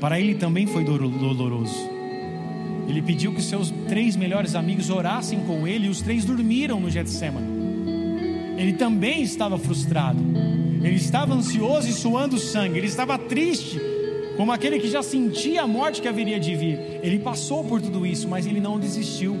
[0.00, 1.97] Para ele também foi doloroso.
[2.88, 6.90] Ele pediu que seus três melhores amigos orassem com ele e os três dormiram no
[6.90, 7.46] Getsemane.
[8.56, 10.18] Ele também estava frustrado.
[10.82, 12.78] Ele estava ansioso e suando sangue.
[12.78, 13.78] Ele estava triste,
[14.38, 16.78] como aquele que já sentia a morte que haveria de vir.
[17.02, 19.36] Ele passou por tudo isso, mas ele não desistiu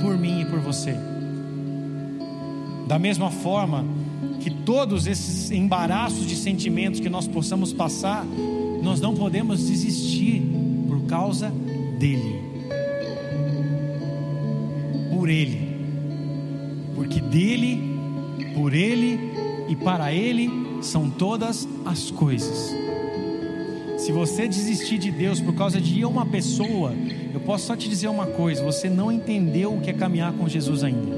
[0.00, 0.96] por mim e por você.
[2.88, 3.84] Da mesma forma
[4.40, 8.24] que todos esses embaraços de sentimentos que nós possamos passar,
[8.82, 10.42] nós não podemos desistir
[10.88, 11.52] por causa
[11.98, 12.41] dele
[15.22, 15.56] por Ele,
[16.96, 17.80] porque dele,
[18.56, 19.20] por Ele
[19.68, 20.50] e para Ele
[20.82, 22.74] são todas as coisas.
[23.98, 26.92] Se você desistir de Deus por causa de uma pessoa,
[27.32, 30.48] eu posso só te dizer uma coisa: você não entendeu o que é caminhar com
[30.48, 31.16] Jesus ainda.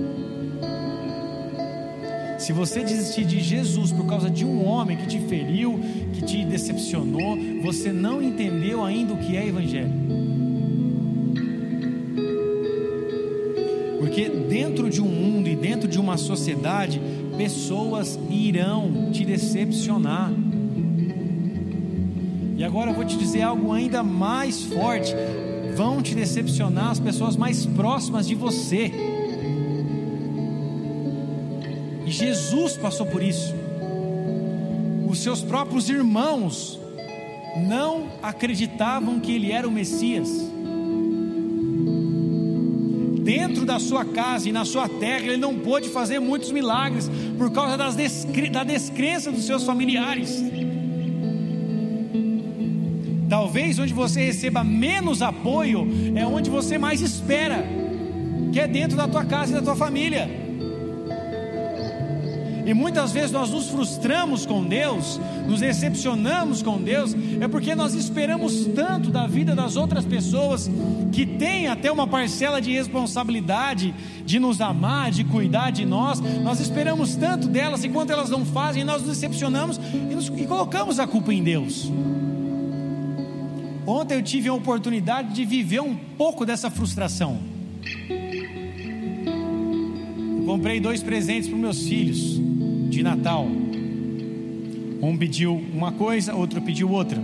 [2.39, 5.81] Se você desistir de Jesus por causa de um homem que te feriu,
[6.13, 10.24] que te decepcionou, você não entendeu ainda o que é Evangelho.
[14.15, 17.03] Porque dentro de um mundo e dentro de uma sociedade,
[17.37, 20.33] pessoas irão te decepcionar.
[22.57, 25.13] E agora eu vou te dizer algo ainda mais forte:
[25.77, 28.93] vão te decepcionar as pessoas mais próximas de você.
[32.07, 33.53] E Jesus passou por isso.
[35.09, 36.79] Os seus próprios irmãos
[37.67, 40.54] não acreditavam que ele era o Messias
[43.35, 47.51] dentro da sua casa e na sua terra, ele não pôde fazer muitos milagres por
[47.51, 50.41] causa descre da descrença dos seus familiares.
[53.29, 57.65] Talvez onde você receba menos apoio é onde você mais espera,
[58.53, 60.44] que é dentro da tua casa e da tua família.
[62.67, 67.95] E muitas vezes nós nos frustramos com Deus, nos decepcionamos com Deus, é porque nós
[67.95, 70.71] esperamos tanto da vida das outras pessoas
[71.13, 73.95] que têm até uma parcela de responsabilidade
[74.25, 76.21] de nos amar, de cuidar de nós.
[76.21, 80.47] Nós esperamos tanto delas e quando elas não fazem, nós nos decepcionamos e, nos, e
[80.47, 81.93] colocamos a culpa em Deus.
[83.87, 87.39] Ontem eu tive a oportunidade de viver um pouco dessa frustração.
[90.39, 92.54] Eu comprei dois presentes para meus filhos
[92.95, 93.47] de Natal.
[95.03, 97.21] Um pediu uma coisa, outro pediu outra.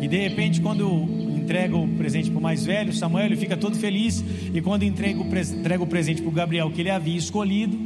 [0.00, 0.86] E de repente, quando
[1.36, 4.24] entrega o presente para o mais velho, Samuel, ele fica todo feliz.
[4.54, 7.76] E quando entrega o, entrega o presente para o Gabriel, que ele havia escolhido,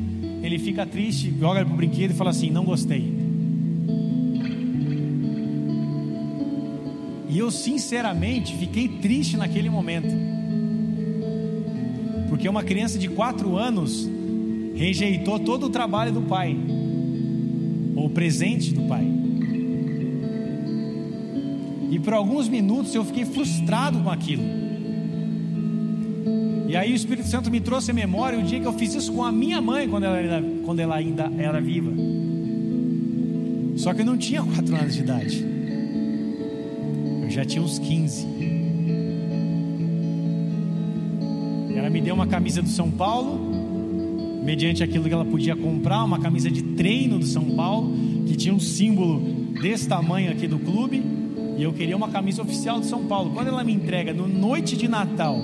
[0.42, 3.22] ele fica triste, joga para o brinquedo e fala assim: Não gostei.
[7.28, 10.14] E eu, sinceramente, fiquei triste naquele momento.
[12.28, 14.08] Porque uma criança de 4 anos
[14.74, 16.56] rejeitou todo o trabalho do pai,
[17.94, 19.06] ou o presente do pai.
[21.90, 24.42] E por alguns minutos eu fiquei frustrado com aquilo.
[26.68, 29.12] E aí o Espírito Santo me trouxe a memória o dia que eu fiz isso
[29.12, 31.92] com a minha mãe quando ela, era, quando ela ainda era viva.
[33.76, 35.44] Só que eu não tinha quatro anos de idade.
[37.22, 38.26] Eu já tinha uns 15.
[41.76, 43.51] Ela me deu uma camisa do São Paulo
[44.43, 47.95] mediante aquilo que ela podia comprar, uma camisa de treino do São Paulo,
[48.26, 49.20] que tinha um símbolo
[49.61, 51.03] desse tamanho aqui do clube,
[51.57, 53.30] e eu queria uma camisa oficial do São Paulo.
[53.32, 55.36] Quando ela me entrega no noite de Natal,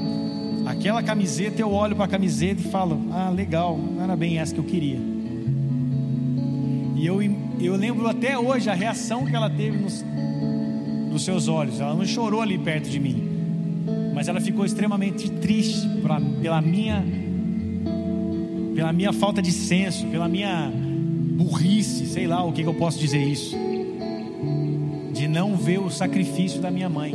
[0.67, 4.53] aquela camiseta, eu olho para a camiseta e falo: "Ah, legal, não era bem essa
[4.53, 4.99] que eu queria".
[6.97, 7.23] E eu,
[7.61, 10.05] eu lembro até hoje a reação que ela teve nos,
[11.13, 11.79] nos seus olhos.
[11.79, 13.23] Ela não chorou ali perto de mim,
[14.13, 17.05] mas ela ficou extremamente triste pra, pela minha
[18.79, 22.97] pela minha falta de senso, pela minha burrice, sei lá o que, que eu posso
[22.97, 23.57] dizer isso,
[25.13, 27.13] de não ver o sacrifício da minha mãe.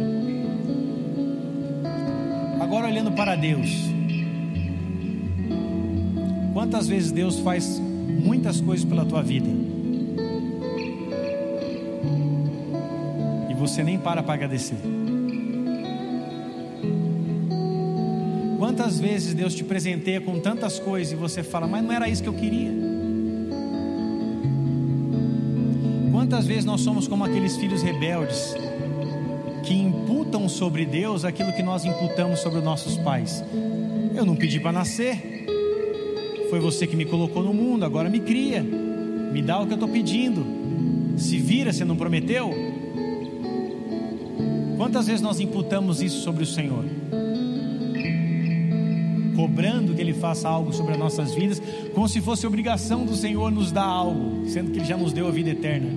[2.60, 3.70] Agora olhando para Deus,
[6.54, 9.48] quantas vezes Deus faz muitas coisas pela tua vida
[13.50, 15.03] e você nem para para agradecer?
[18.76, 22.24] Quantas vezes Deus te presenteia com tantas coisas e você fala, mas não era isso
[22.24, 22.72] que eu queria?
[26.12, 28.56] Quantas vezes nós somos como aqueles filhos rebeldes
[29.62, 33.44] que imputam sobre Deus aquilo que nós imputamos sobre os nossos pais?
[34.16, 35.46] Eu não pedi para nascer,
[36.50, 39.76] foi você que me colocou no mundo, agora me cria, me dá o que eu
[39.76, 40.44] estou pedindo.
[41.16, 42.52] Se vira, você não prometeu?
[44.78, 46.84] Quantas vezes nós imputamos isso sobre o Senhor?
[49.36, 51.62] Cobrando que Ele faça algo sobre as nossas vidas,
[51.94, 55.28] como se fosse obrigação do Senhor nos dar algo, sendo que Ele já nos deu
[55.28, 55.90] a vida eterna.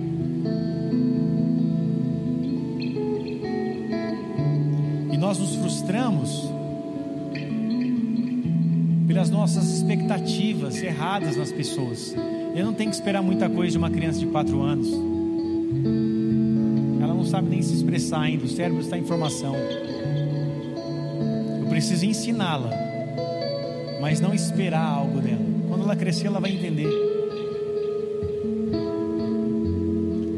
[5.11, 6.49] E nós nos frustramos
[9.07, 12.15] pelas nossas expectativas erradas nas pessoas.
[12.55, 14.87] Eu não tenho que esperar muita coisa de uma criança de 4 anos.
[17.01, 19.55] Ela não sabe nem se expressar ainda, o cérebro está em formação.
[21.59, 22.86] Eu preciso ensiná-la
[24.07, 25.45] mas não esperar algo dela.
[25.67, 26.87] Quando ela crescer, ela vai entender.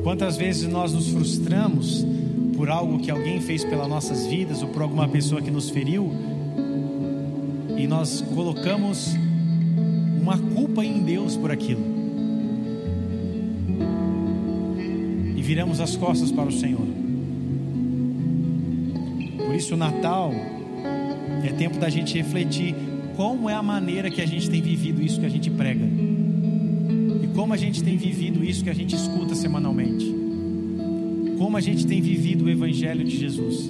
[0.01, 2.03] Quantas vezes nós nos frustramos
[2.57, 6.11] por algo que alguém fez pelas nossas vidas ou por alguma pessoa que nos feriu
[7.78, 9.15] e nós colocamos
[10.20, 11.84] uma culpa em Deus por aquilo
[15.38, 16.88] e viramos as costas para o Senhor.
[19.45, 20.32] Por isso, o Natal
[21.43, 22.89] é tempo da gente refletir
[23.20, 25.84] como é a maneira que a gente tem vivido isso que a gente prega.
[27.22, 30.05] E como a gente tem vivido isso que a gente escuta semanalmente.
[31.38, 33.70] Como a gente tem vivido o Evangelho de Jesus.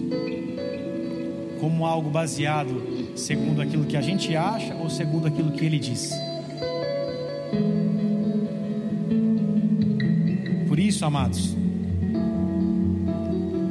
[1.60, 6.14] como algo baseado segundo aquilo que a gente acha ou segundo aquilo que ele diz.
[10.68, 11.58] Por isso, amados,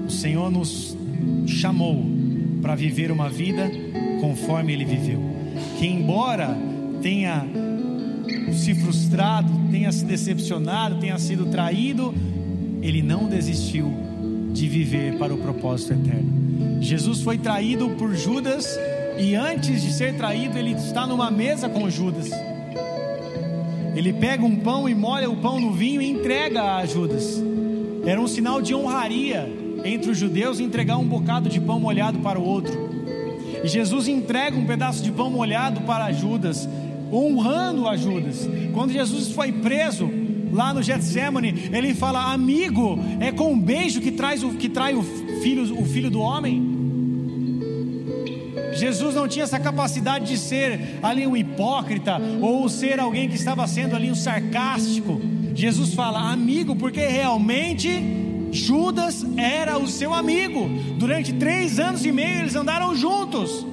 [0.09, 0.97] o Senhor nos
[1.47, 2.05] chamou
[2.61, 3.71] para viver uma vida
[4.21, 5.38] conforme ele viveu.
[5.79, 6.57] Que embora
[7.03, 7.47] tenha
[8.53, 12.15] se frustrado, tenha se decepcionado, tenha sido traído,
[12.83, 13.93] ele não desistiu
[14.53, 16.83] de viver para o propósito eterno.
[16.83, 18.79] Jesus foi traído por Judas
[19.19, 22.31] e antes de ser traído, ele está numa mesa com Judas.
[23.95, 27.43] Ele pega um pão e molha o pão no vinho e entrega a Judas.
[28.07, 29.49] Era um sinal de honraria
[29.85, 32.88] entre os judeus entregar um bocado de pão molhado para o outro.
[33.63, 36.69] E Jesus entrega um pedaço de pão molhado para Judas,
[37.13, 38.49] honrando a Judas.
[38.73, 40.11] Quando Jesus foi preso
[40.53, 44.95] lá no Getsemane, ele fala: "Amigo, é com um beijo que traz o que trai
[44.95, 46.77] o filho o filho do homem".
[48.75, 53.67] Jesus não tinha essa capacidade de ser ali um hipócrita ou ser alguém que estava
[53.67, 55.21] sendo ali um sarcástico.
[55.55, 60.69] Jesus fala: "Amigo, porque realmente Judas era o seu amigo.
[60.97, 63.67] Durante três anos e meio eles andaram juntos.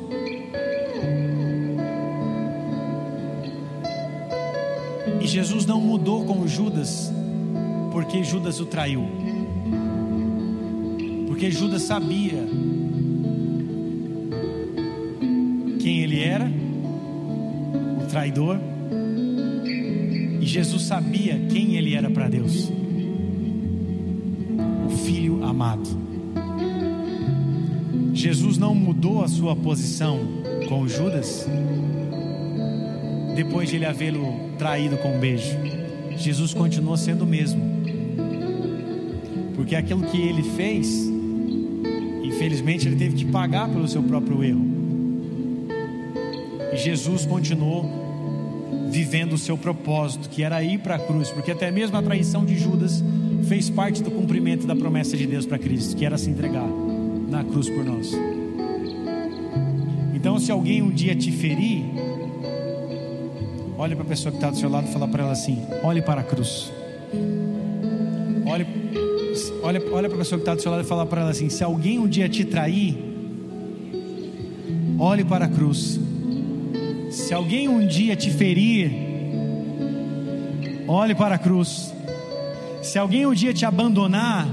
[5.22, 7.12] E Jesus não mudou com Judas,
[7.92, 9.08] porque Judas o traiu.
[11.28, 12.48] Porque Judas sabia
[15.80, 16.52] quem ele era,
[18.02, 18.60] o traidor,
[20.40, 22.72] e Jesus sabia quem ele era para Deus
[25.46, 25.90] amado.
[28.14, 30.20] Jesus não mudou a sua posição
[30.68, 31.46] com Judas
[33.36, 35.58] depois de ele havê-lo traído com um beijo.
[36.18, 37.62] Jesus continuou sendo o mesmo.
[39.56, 41.12] Porque aquilo que ele fez,
[42.24, 44.66] infelizmente, ele teve que pagar pelo seu próprio erro.
[46.74, 47.86] E Jesus continuou
[48.90, 52.46] vivendo o seu propósito, que era ir para a cruz, porque até mesmo a traição
[52.46, 53.04] de Judas
[53.46, 56.68] fez parte do cumprimento da promessa de Deus para Cristo, que era se entregar
[57.30, 58.12] na cruz por nós.
[60.14, 61.84] Então, se alguém um dia te ferir,
[63.78, 66.02] olhe para a pessoa que está do seu lado e fala para ela assim: olhe
[66.02, 66.72] para a cruz.
[68.48, 68.66] Olhe,
[69.62, 71.50] olhe, olhe para a pessoa que está do seu lado e fala para ela assim:
[71.50, 72.98] se alguém um dia te trair,
[74.98, 76.00] olhe para a cruz.
[77.12, 78.92] Se alguém um dia te ferir,
[80.88, 81.95] olhe para a cruz.
[82.96, 84.48] Se alguém um dia te abandonar,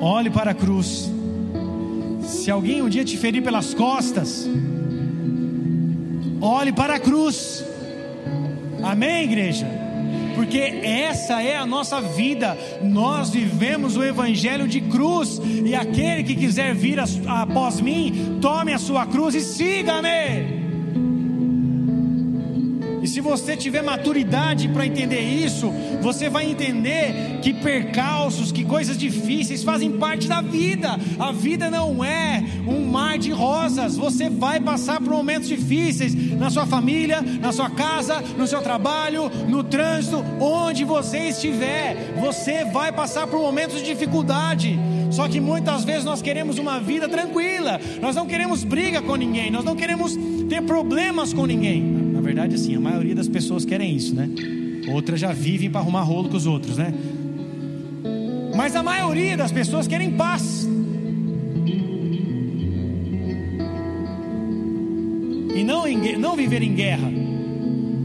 [0.00, 1.10] olhe para a cruz.
[2.22, 4.48] Se alguém um dia te ferir pelas costas,
[6.40, 7.62] olhe para a cruz.
[8.82, 9.66] Amém, igreja?
[10.34, 12.56] Porque essa é a nossa vida.
[12.82, 15.38] Nós vivemos o evangelho de cruz.
[15.44, 20.59] E aquele que quiser vir após mim, tome a sua cruz e siga-me
[23.10, 29.64] se você tiver maturidade para entender isso, você vai entender que percalços, que coisas difíceis
[29.64, 30.98] fazem parte da vida.
[31.18, 33.96] A vida não é um mar de rosas.
[33.96, 39.28] Você vai passar por momentos difíceis na sua família, na sua casa, no seu trabalho,
[39.48, 42.14] no trânsito, onde você estiver.
[42.20, 44.78] Você vai passar por momentos de dificuldade.
[45.10, 49.50] Só que muitas vezes nós queremos uma vida tranquila, nós não queremos briga com ninguém,
[49.50, 50.16] nós não queremos
[50.48, 51.99] ter problemas com ninguém.
[52.30, 54.30] Verdade, assim, a maioria das pessoas querem isso, né?
[54.92, 56.94] Outras já vivem para arrumar rolo com os outros, né?
[58.54, 60.64] Mas a maioria das pessoas querem paz.
[65.56, 67.10] E não, em, não viver em guerra.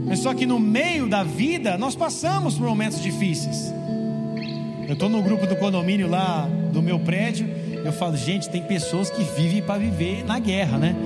[0.06, 3.72] Mas só que no meio da vida nós passamos por momentos difíceis.
[4.88, 7.48] Eu estou no grupo do condomínio lá do meu prédio.
[7.84, 10.96] Eu falo, gente, tem pessoas que vivem para viver na guerra, né?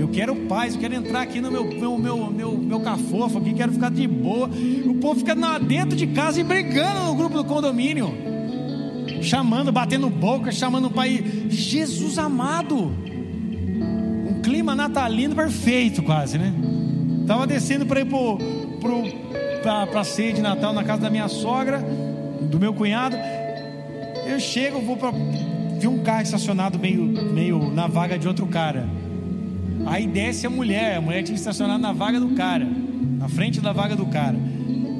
[0.00, 3.52] Eu quero paz, eu quero entrar aqui no meu, meu, meu, meu, meu cafofo aqui,
[3.52, 4.48] quero ficar de boa.
[4.86, 8.10] O povo fica dentro de casa e brigando no grupo do condomínio.
[9.20, 11.22] Chamando, batendo boca, chamando o pai.
[11.50, 12.78] Jesus amado.
[12.78, 16.50] Um clima natalino perfeito, quase, né?
[17.26, 18.38] Tava descendo para ir pro,
[18.80, 19.02] pro,
[19.62, 21.84] pra, pra ceia de Natal na casa da minha sogra,
[22.50, 23.16] do meu cunhado.
[24.26, 25.12] Eu chego, vou para.
[25.78, 28.88] Vi um carro estacionado meio, meio na vaga de outro cara.
[29.86, 32.66] Aí desce a mulher, a mulher tinha estacionar na vaga do cara,
[33.18, 34.36] na frente da vaga do cara.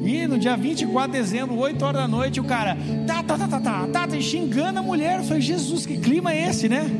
[0.04, 2.76] E no dia 24 de dezembro, 8 horas da noite, o cara
[3.06, 5.18] tá, tá, tá, tá, tá, tá, tá xingando a mulher.
[5.18, 6.90] Eu falei, Jesus, que clima é esse, né?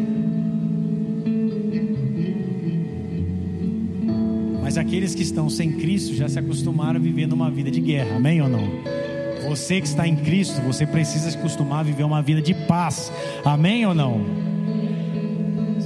[4.63, 8.17] Mas aqueles que estão sem Cristo já se acostumaram a viver numa vida de guerra,
[8.17, 8.69] amém ou não?
[9.49, 13.11] Você que está em Cristo, você precisa se acostumar a viver uma vida de paz,
[13.45, 14.25] amém ou não?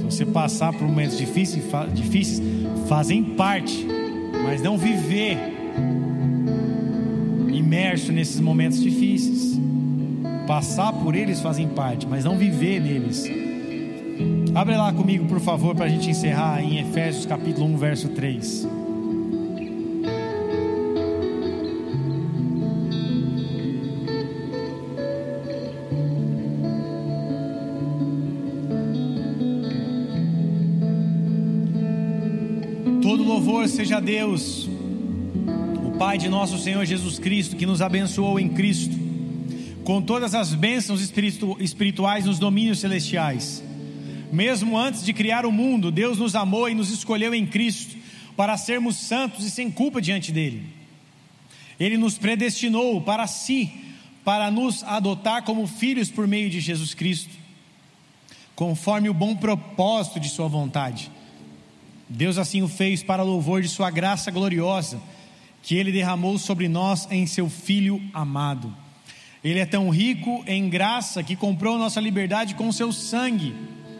[0.05, 2.41] Você passar por momentos difíceis, difíceis
[2.87, 3.85] fazem parte,
[4.43, 5.37] mas não viver
[7.51, 9.59] imerso nesses momentos difíceis.
[10.47, 13.25] Passar por eles fazem parte, mas não viver neles.
[14.53, 18.84] Abre lá comigo, por favor, para a gente encerrar em Efésios capítulo 1, verso 3.
[33.75, 34.67] Seja Deus,
[35.85, 38.95] o Pai de nosso Senhor Jesus Cristo, que nos abençoou em Cristo,
[39.83, 41.01] com todas as bênçãos
[41.59, 43.63] espirituais nos domínios celestiais
[44.35, 47.95] mesmo antes de criar o mundo, Deus nos amou e nos escolheu em Cristo
[48.35, 50.65] para sermos santos e sem culpa diante dele.
[51.79, 53.71] Ele nos predestinou para si,
[54.25, 57.33] para nos adotar como filhos por meio de Jesus Cristo,
[58.55, 61.09] conforme o bom propósito de Sua vontade.
[62.07, 64.99] Deus assim o fez para louvor de Sua graça gloriosa,
[65.61, 68.75] que Ele derramou sobre nós em Seu Filho amado.
[69.43, 73.53] Ele é tão rico em graça que comprou nossa liberdade com Seu sangue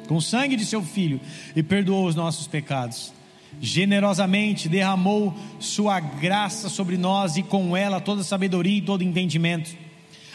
[0.06, 1.20] com o sangue de seu filho
[1.56, 3.14] e perdoou os nossos pecados.
[3.62, 9.76] Generosamente derramou sua graça sobre nós e com ela toda sabedoria e todo entendimento.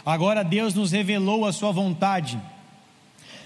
[0.05, 2.41] Agora Deus nos revelou a sua vontade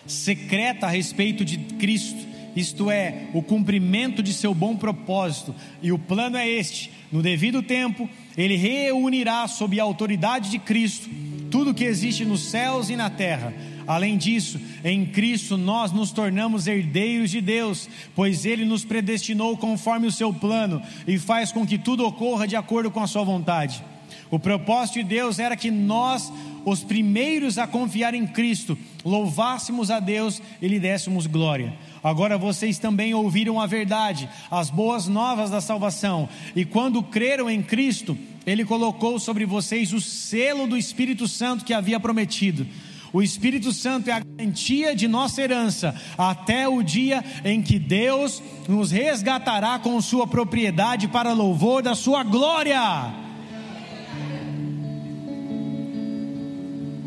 [0.07, 2.27] secreta a respeito de Cristo,
[2.57, 7.63] isto é, o cumprimento de seu bom propósito, e o plano é este: no devido
[7.63, 11.09] tempo, ele reunirá sob a autoridade de Cristo
[11.51, 13.55] tudo que existe nos céus e na terra
[13.87, 20.07] Além disso, em Cristo nós nos tornamos herdeiros de Deus, pois Ele nos predestinou conforme
[20.07, 23.85] o seu plano e faz com que tudo ocorra de acordo com a sua vontade.
[24.31, 26.33] O propósito de Deus era que nós,
[26.65, 31.75] os primeiros a confiar em Cristo, louvássemos a Deus e lhe dessemos glória.
[32.05, 37.63] Agora vocês também ouviram a verdade, as boas novas da salvação, e quando creram em
[37.63, 42.67] Cristo, Ele colocou sobre vocês o selo do Espírito Santo que havia prometido.
[43.11, 48.43] O Espírito Santo é a garantia de nossa herança até o dia em que Deus
[48.69, 53.15] nos resgatará com sua propriedade para louvor da sua glória.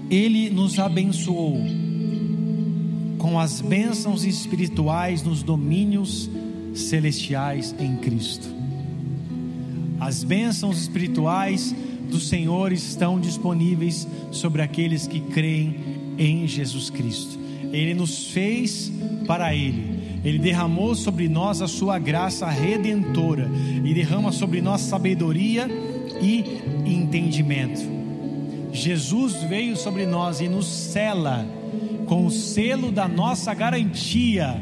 [0.10, 1.87] Ele nos abençoou
[3.18, 6.30] com as bênçãos espirituais nos domínios
[6.74, 8.47] celestiais em Cristo.
[9.99, 11.76] As bênçãos espirituais
[12.09, 15.76] do Senhor estão disponíveis sobre aqueles que creem
[16.18, 17.38] em Jesus Cristo.
[17.72, 18.91] Ele nos fez
[19.26, 19.97] para Ele.
[20.24, 23.49] Ele derramou sobre nós a sua graça redentora
[23.84, 25.68] e derrama sobre nós sabedoria
[26.22, 27.82] e entendimento.
[28.72, 31.45] Jesus veio sobre nós e nos cela
[32.08, 34.60] com o selo da nossa garantia,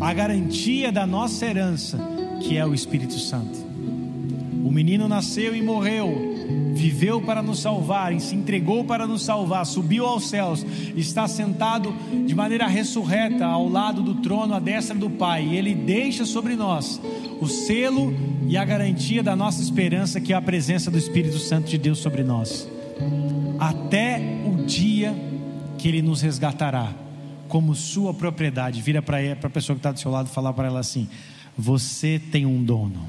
[0.00, 1.98] a garantia da nossa herança,
[2.42, 3.66] que é o Espírito Santo.
[4.64, 6.36] O menino nasceu e morreu,
[6.74, 11.94] viveu para nos salvar, se entregou para nos salvar, subiu aos céus, está sentado
[12.26, 16.56] de maneira ressurreta ao lado do trono, à destra do Pai, e Ele deixa sobre
[16.56, 17.00] nós
[17.40, 18.12] o selo
[18.46, 21.98] e a garantia da nossa esperança, que é a presença do Espírito Santo de Deus
[21.98, 22.68] sobre nós,
[23.58, 25.14] até o dia
[25.78, 26.92] que Ele nos resgatará
[27.48, 28.82] como sua propriedade.
[28.82, 31.08] Vira para a pessoa que está do seu lado e falar para ela assim:
[31.56, 33.06] Você tem um dono.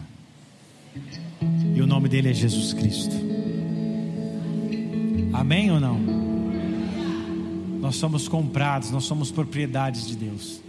[1.75, 3.15] E o nome dele é Jesus Cristo.
[5.33, 5.99] Amém ou não?
[7.79, 10.61] Nós somos comprados, nós somos propriedades de Deus.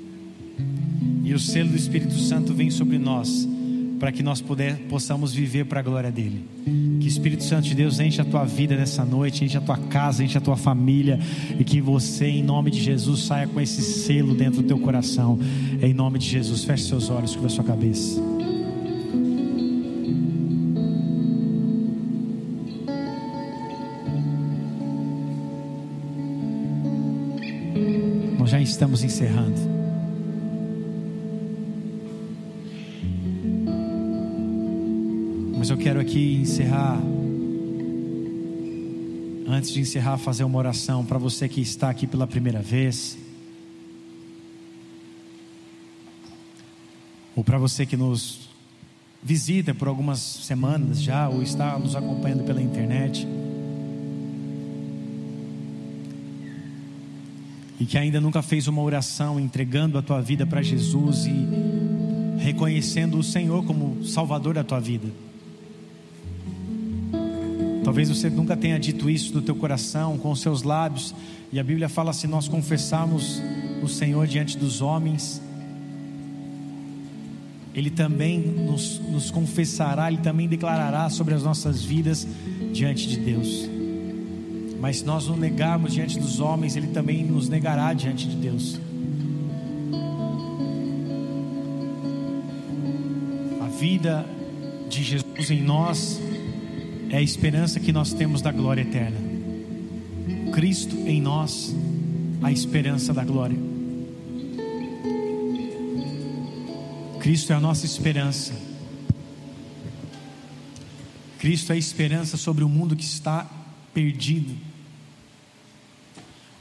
[1.25, 3.49] E o selo do Espírito Santo vem sobre nós,
[4.01, 6.45] para que nós puder, possamos viver para a glória dele.
[6.65, 9.77] Que o Espírito Santo de Deus enche a tua vida nessa noite, enche a tua
[9.77, 11.21] casa, enche a tua família,
[11.59, 15.39] e que você, em nome de Jesus, saia com esse selo dentro do teu coração.
[15.81, 18.21] Em nome de Jesus, feche seus olhos, cubra sua cabeça.
[28.81, 29.80] estamos encerrando.
[35.71, 36.99] Eu quero aqui encerrar.
[39.47, 43.17] Antes de encerrar, fazer uma oração para você que está aqui pela primeira vez.
[47.37, 48.49] Ou para você que nos
[49.23, 53.27] visita por algumas semanas já, ou está nos acompanhando pela internet.
[57.79, 61.49] e que ainda nunca fez uma oração entregando a tua vida para Jesus e
[62.39, 65.09] reconhecendo o Senhor como Salvador da tua vida.
[67.91, 71.13] Talvez você nunca tenha dito isso do teu coração, com os seus lábios,
[71.53, 73.43] e a Bíblia fala: se nós confessarmos
[73.83, 75.43] o Senhor diante dos homens,
[77.75, 82.25] Ele também nos, nos confessará, Ele também declarará sobre as nossas vidas
[82.73, 83.69] diante de Deus.
[84.81, 88.81] Mas se nós nos negarmos diante dos homens, Ele também nos negará diante de Deus.
[93.61, 94.25] A vida
[94.89, 96.21] de Jesus em nós
[97.11, 99.19] é a esperança que nós temos da glória eterna.
[100.53, 101.75] Cristo em nós,
[102.41, 103.59] a esperança da glória.
[107.19, 108.55] Cristo é a nossa esperança.
[111.39, 113.49] Cristo é a esperança sobre o mundo que está
[113.93, 114.57] perdido,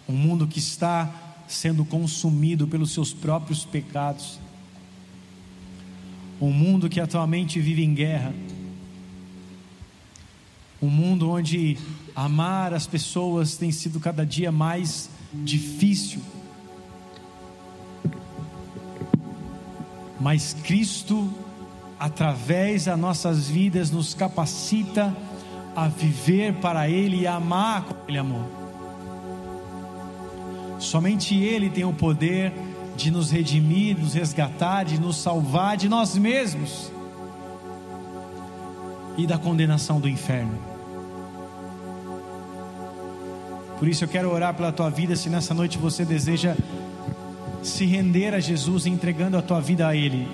[0.08, 1.14] um mundo que está
[1.48, 4.40] sendo consumido pelos seus próprios pecados,
[6.42, 8.34] um mundo que atualmente vive em guerra,
[10.82, 11.78] um mundo onde
[12.16, 16.22] amar as pessoas tem sido cada dia mais difícil.
[20.20, 21.34] Mas Cristo,
[22.00, 25.16] através das nossas vidas, nos capacita
[25.76, 28.60] a viver para Ele e amar como Ele amou.
[30.80, 32.52] Somente Ele tem o poder
[32.96, 36.92] de nos redimir, nos resgatar, de nos salvar de nós mesmos
[39.18, 40.69] e da condenação do inferno.
[43.80, 46.54] Por isso eu quero orar pela tua vida, se nessa noite você deseja
[47.64, 50.30] se render a Jesus, entregando a tua vida a Ele,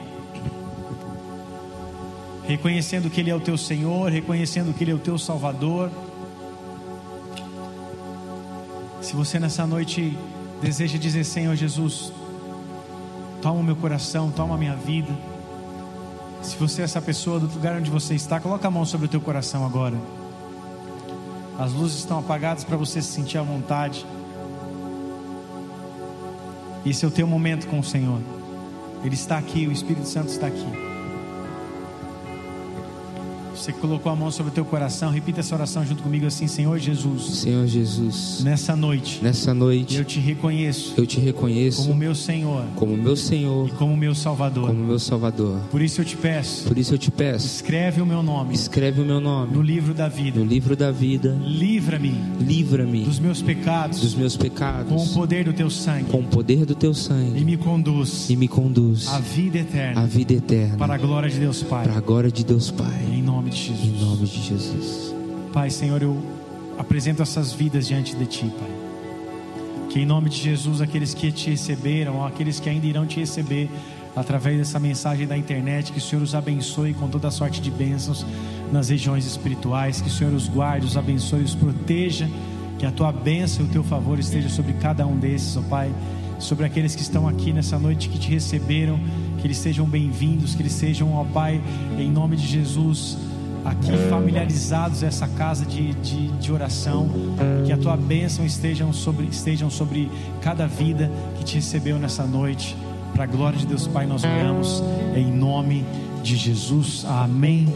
[2.47, 5.91] reconhecendo que Ele é o teu Senhor, reconhecendo que Ele é o teu Salvador.
[8.99, 10.17] Se você nessa noite
[10.59, 12.11] deseja dizer: Senhor Jesus,
[13.43, 15.13] toma o meu coração, toma a minha vida.
[16.41, 19.09] Se você é essa pessoa do lugar onde você está, coloca a mão sobre o
[19.09, 19.95] teu coração agora.
[21.58, 24.06] As luzes estão apagadas para você se sentir à vontade.
[26.86, 28.20] Esse é o teu momento com o Senhor.
[29.03, 30.84] Ele está aqui, o Espírito Santo está aqui.
[33.66, 36.78] Você colocou a mão sobre o teu coração, repita essa oração junto comigo assim, Senhor
[36.78, 37.39] Jesus.
[37.39, 42.63] Senhor Jesus, Nessa noite, nessa noite eu te reconheço eu te reconheço como meu Senhor
[42.76, 44.68] como meu Senhor, e como meu Salvador.
[44.68, 45.57] como meu Salvador.
[45.72, 49.01] Por isso eu te peço, Por isso eu te peço, escreve o meu nome escreve
[49.01, 50.39] o meu no nome livro da vida.
[50.39, 51.36] no livro da vida.
[51.43, 56.20] Livra-me Livra-me dos meus pecados dos meus com o pecados poder do teu sangue com
[56.20, 60.05] o poder do teu e sangue me conduz e me conduz à vida à eterna
[60.05, 61.88] vida eterna para a glória de Deus Pai.
[61.88, 63.05] para a glória de Deus Pai.
[63.11, 64.01] Em nome de Em Jesus.
[64.01, 65.16] nome de Jesus.
[65.53, 66.22] Pai, Senhor, eu
[66.78, 68.70] apresento essas vidas diante de Ti, Pai.
[69.89, 73.70] Que em nome de Jesus, aqueles que te receberam, aqueles que ainda irão te receber
[74.14, 77.72] através dessa mensagem da internet, que o Senhor os abençoe com toda a sorte de
[77.72, 78.26] bênçãos
[78.74, 82.30] nas regiões espirituais, que o Senhor os guarde, os abençoe, os proteja,
[82.78, 85.89] que a Tua bênção e o Teu favor esteja sobre cada um desses, ó Pai,
[86.39, 88.99] sobre aqueles que estão aqui nessa noite que te receberam,
[89.39, 91.62] que eles sejam bem-vindos, que eles sejam, ó Pai,
[91.97, 93.18] em nome de Jesus,
[93.66, 97.09] aqui familiarizados a essa casa de, de, de oração,
[97.66, 100.09] que a tua bênção estejam sobre, estejam sobre
[100.41, 102.78] cada vida que te recebeu nessa noite.
[103.13, 104.84] Para a glória de Deus Pai, nós oramos
[105.16, 105.86] em nome
[106.22, 107.05] de Jesus.
[107.07, 107.68] Amém.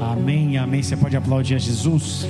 [0.00, 0.56] Amém.
[0.56, 0.82] Amém.
[0.82, 2.26] Você pode aplaudir a Jesus.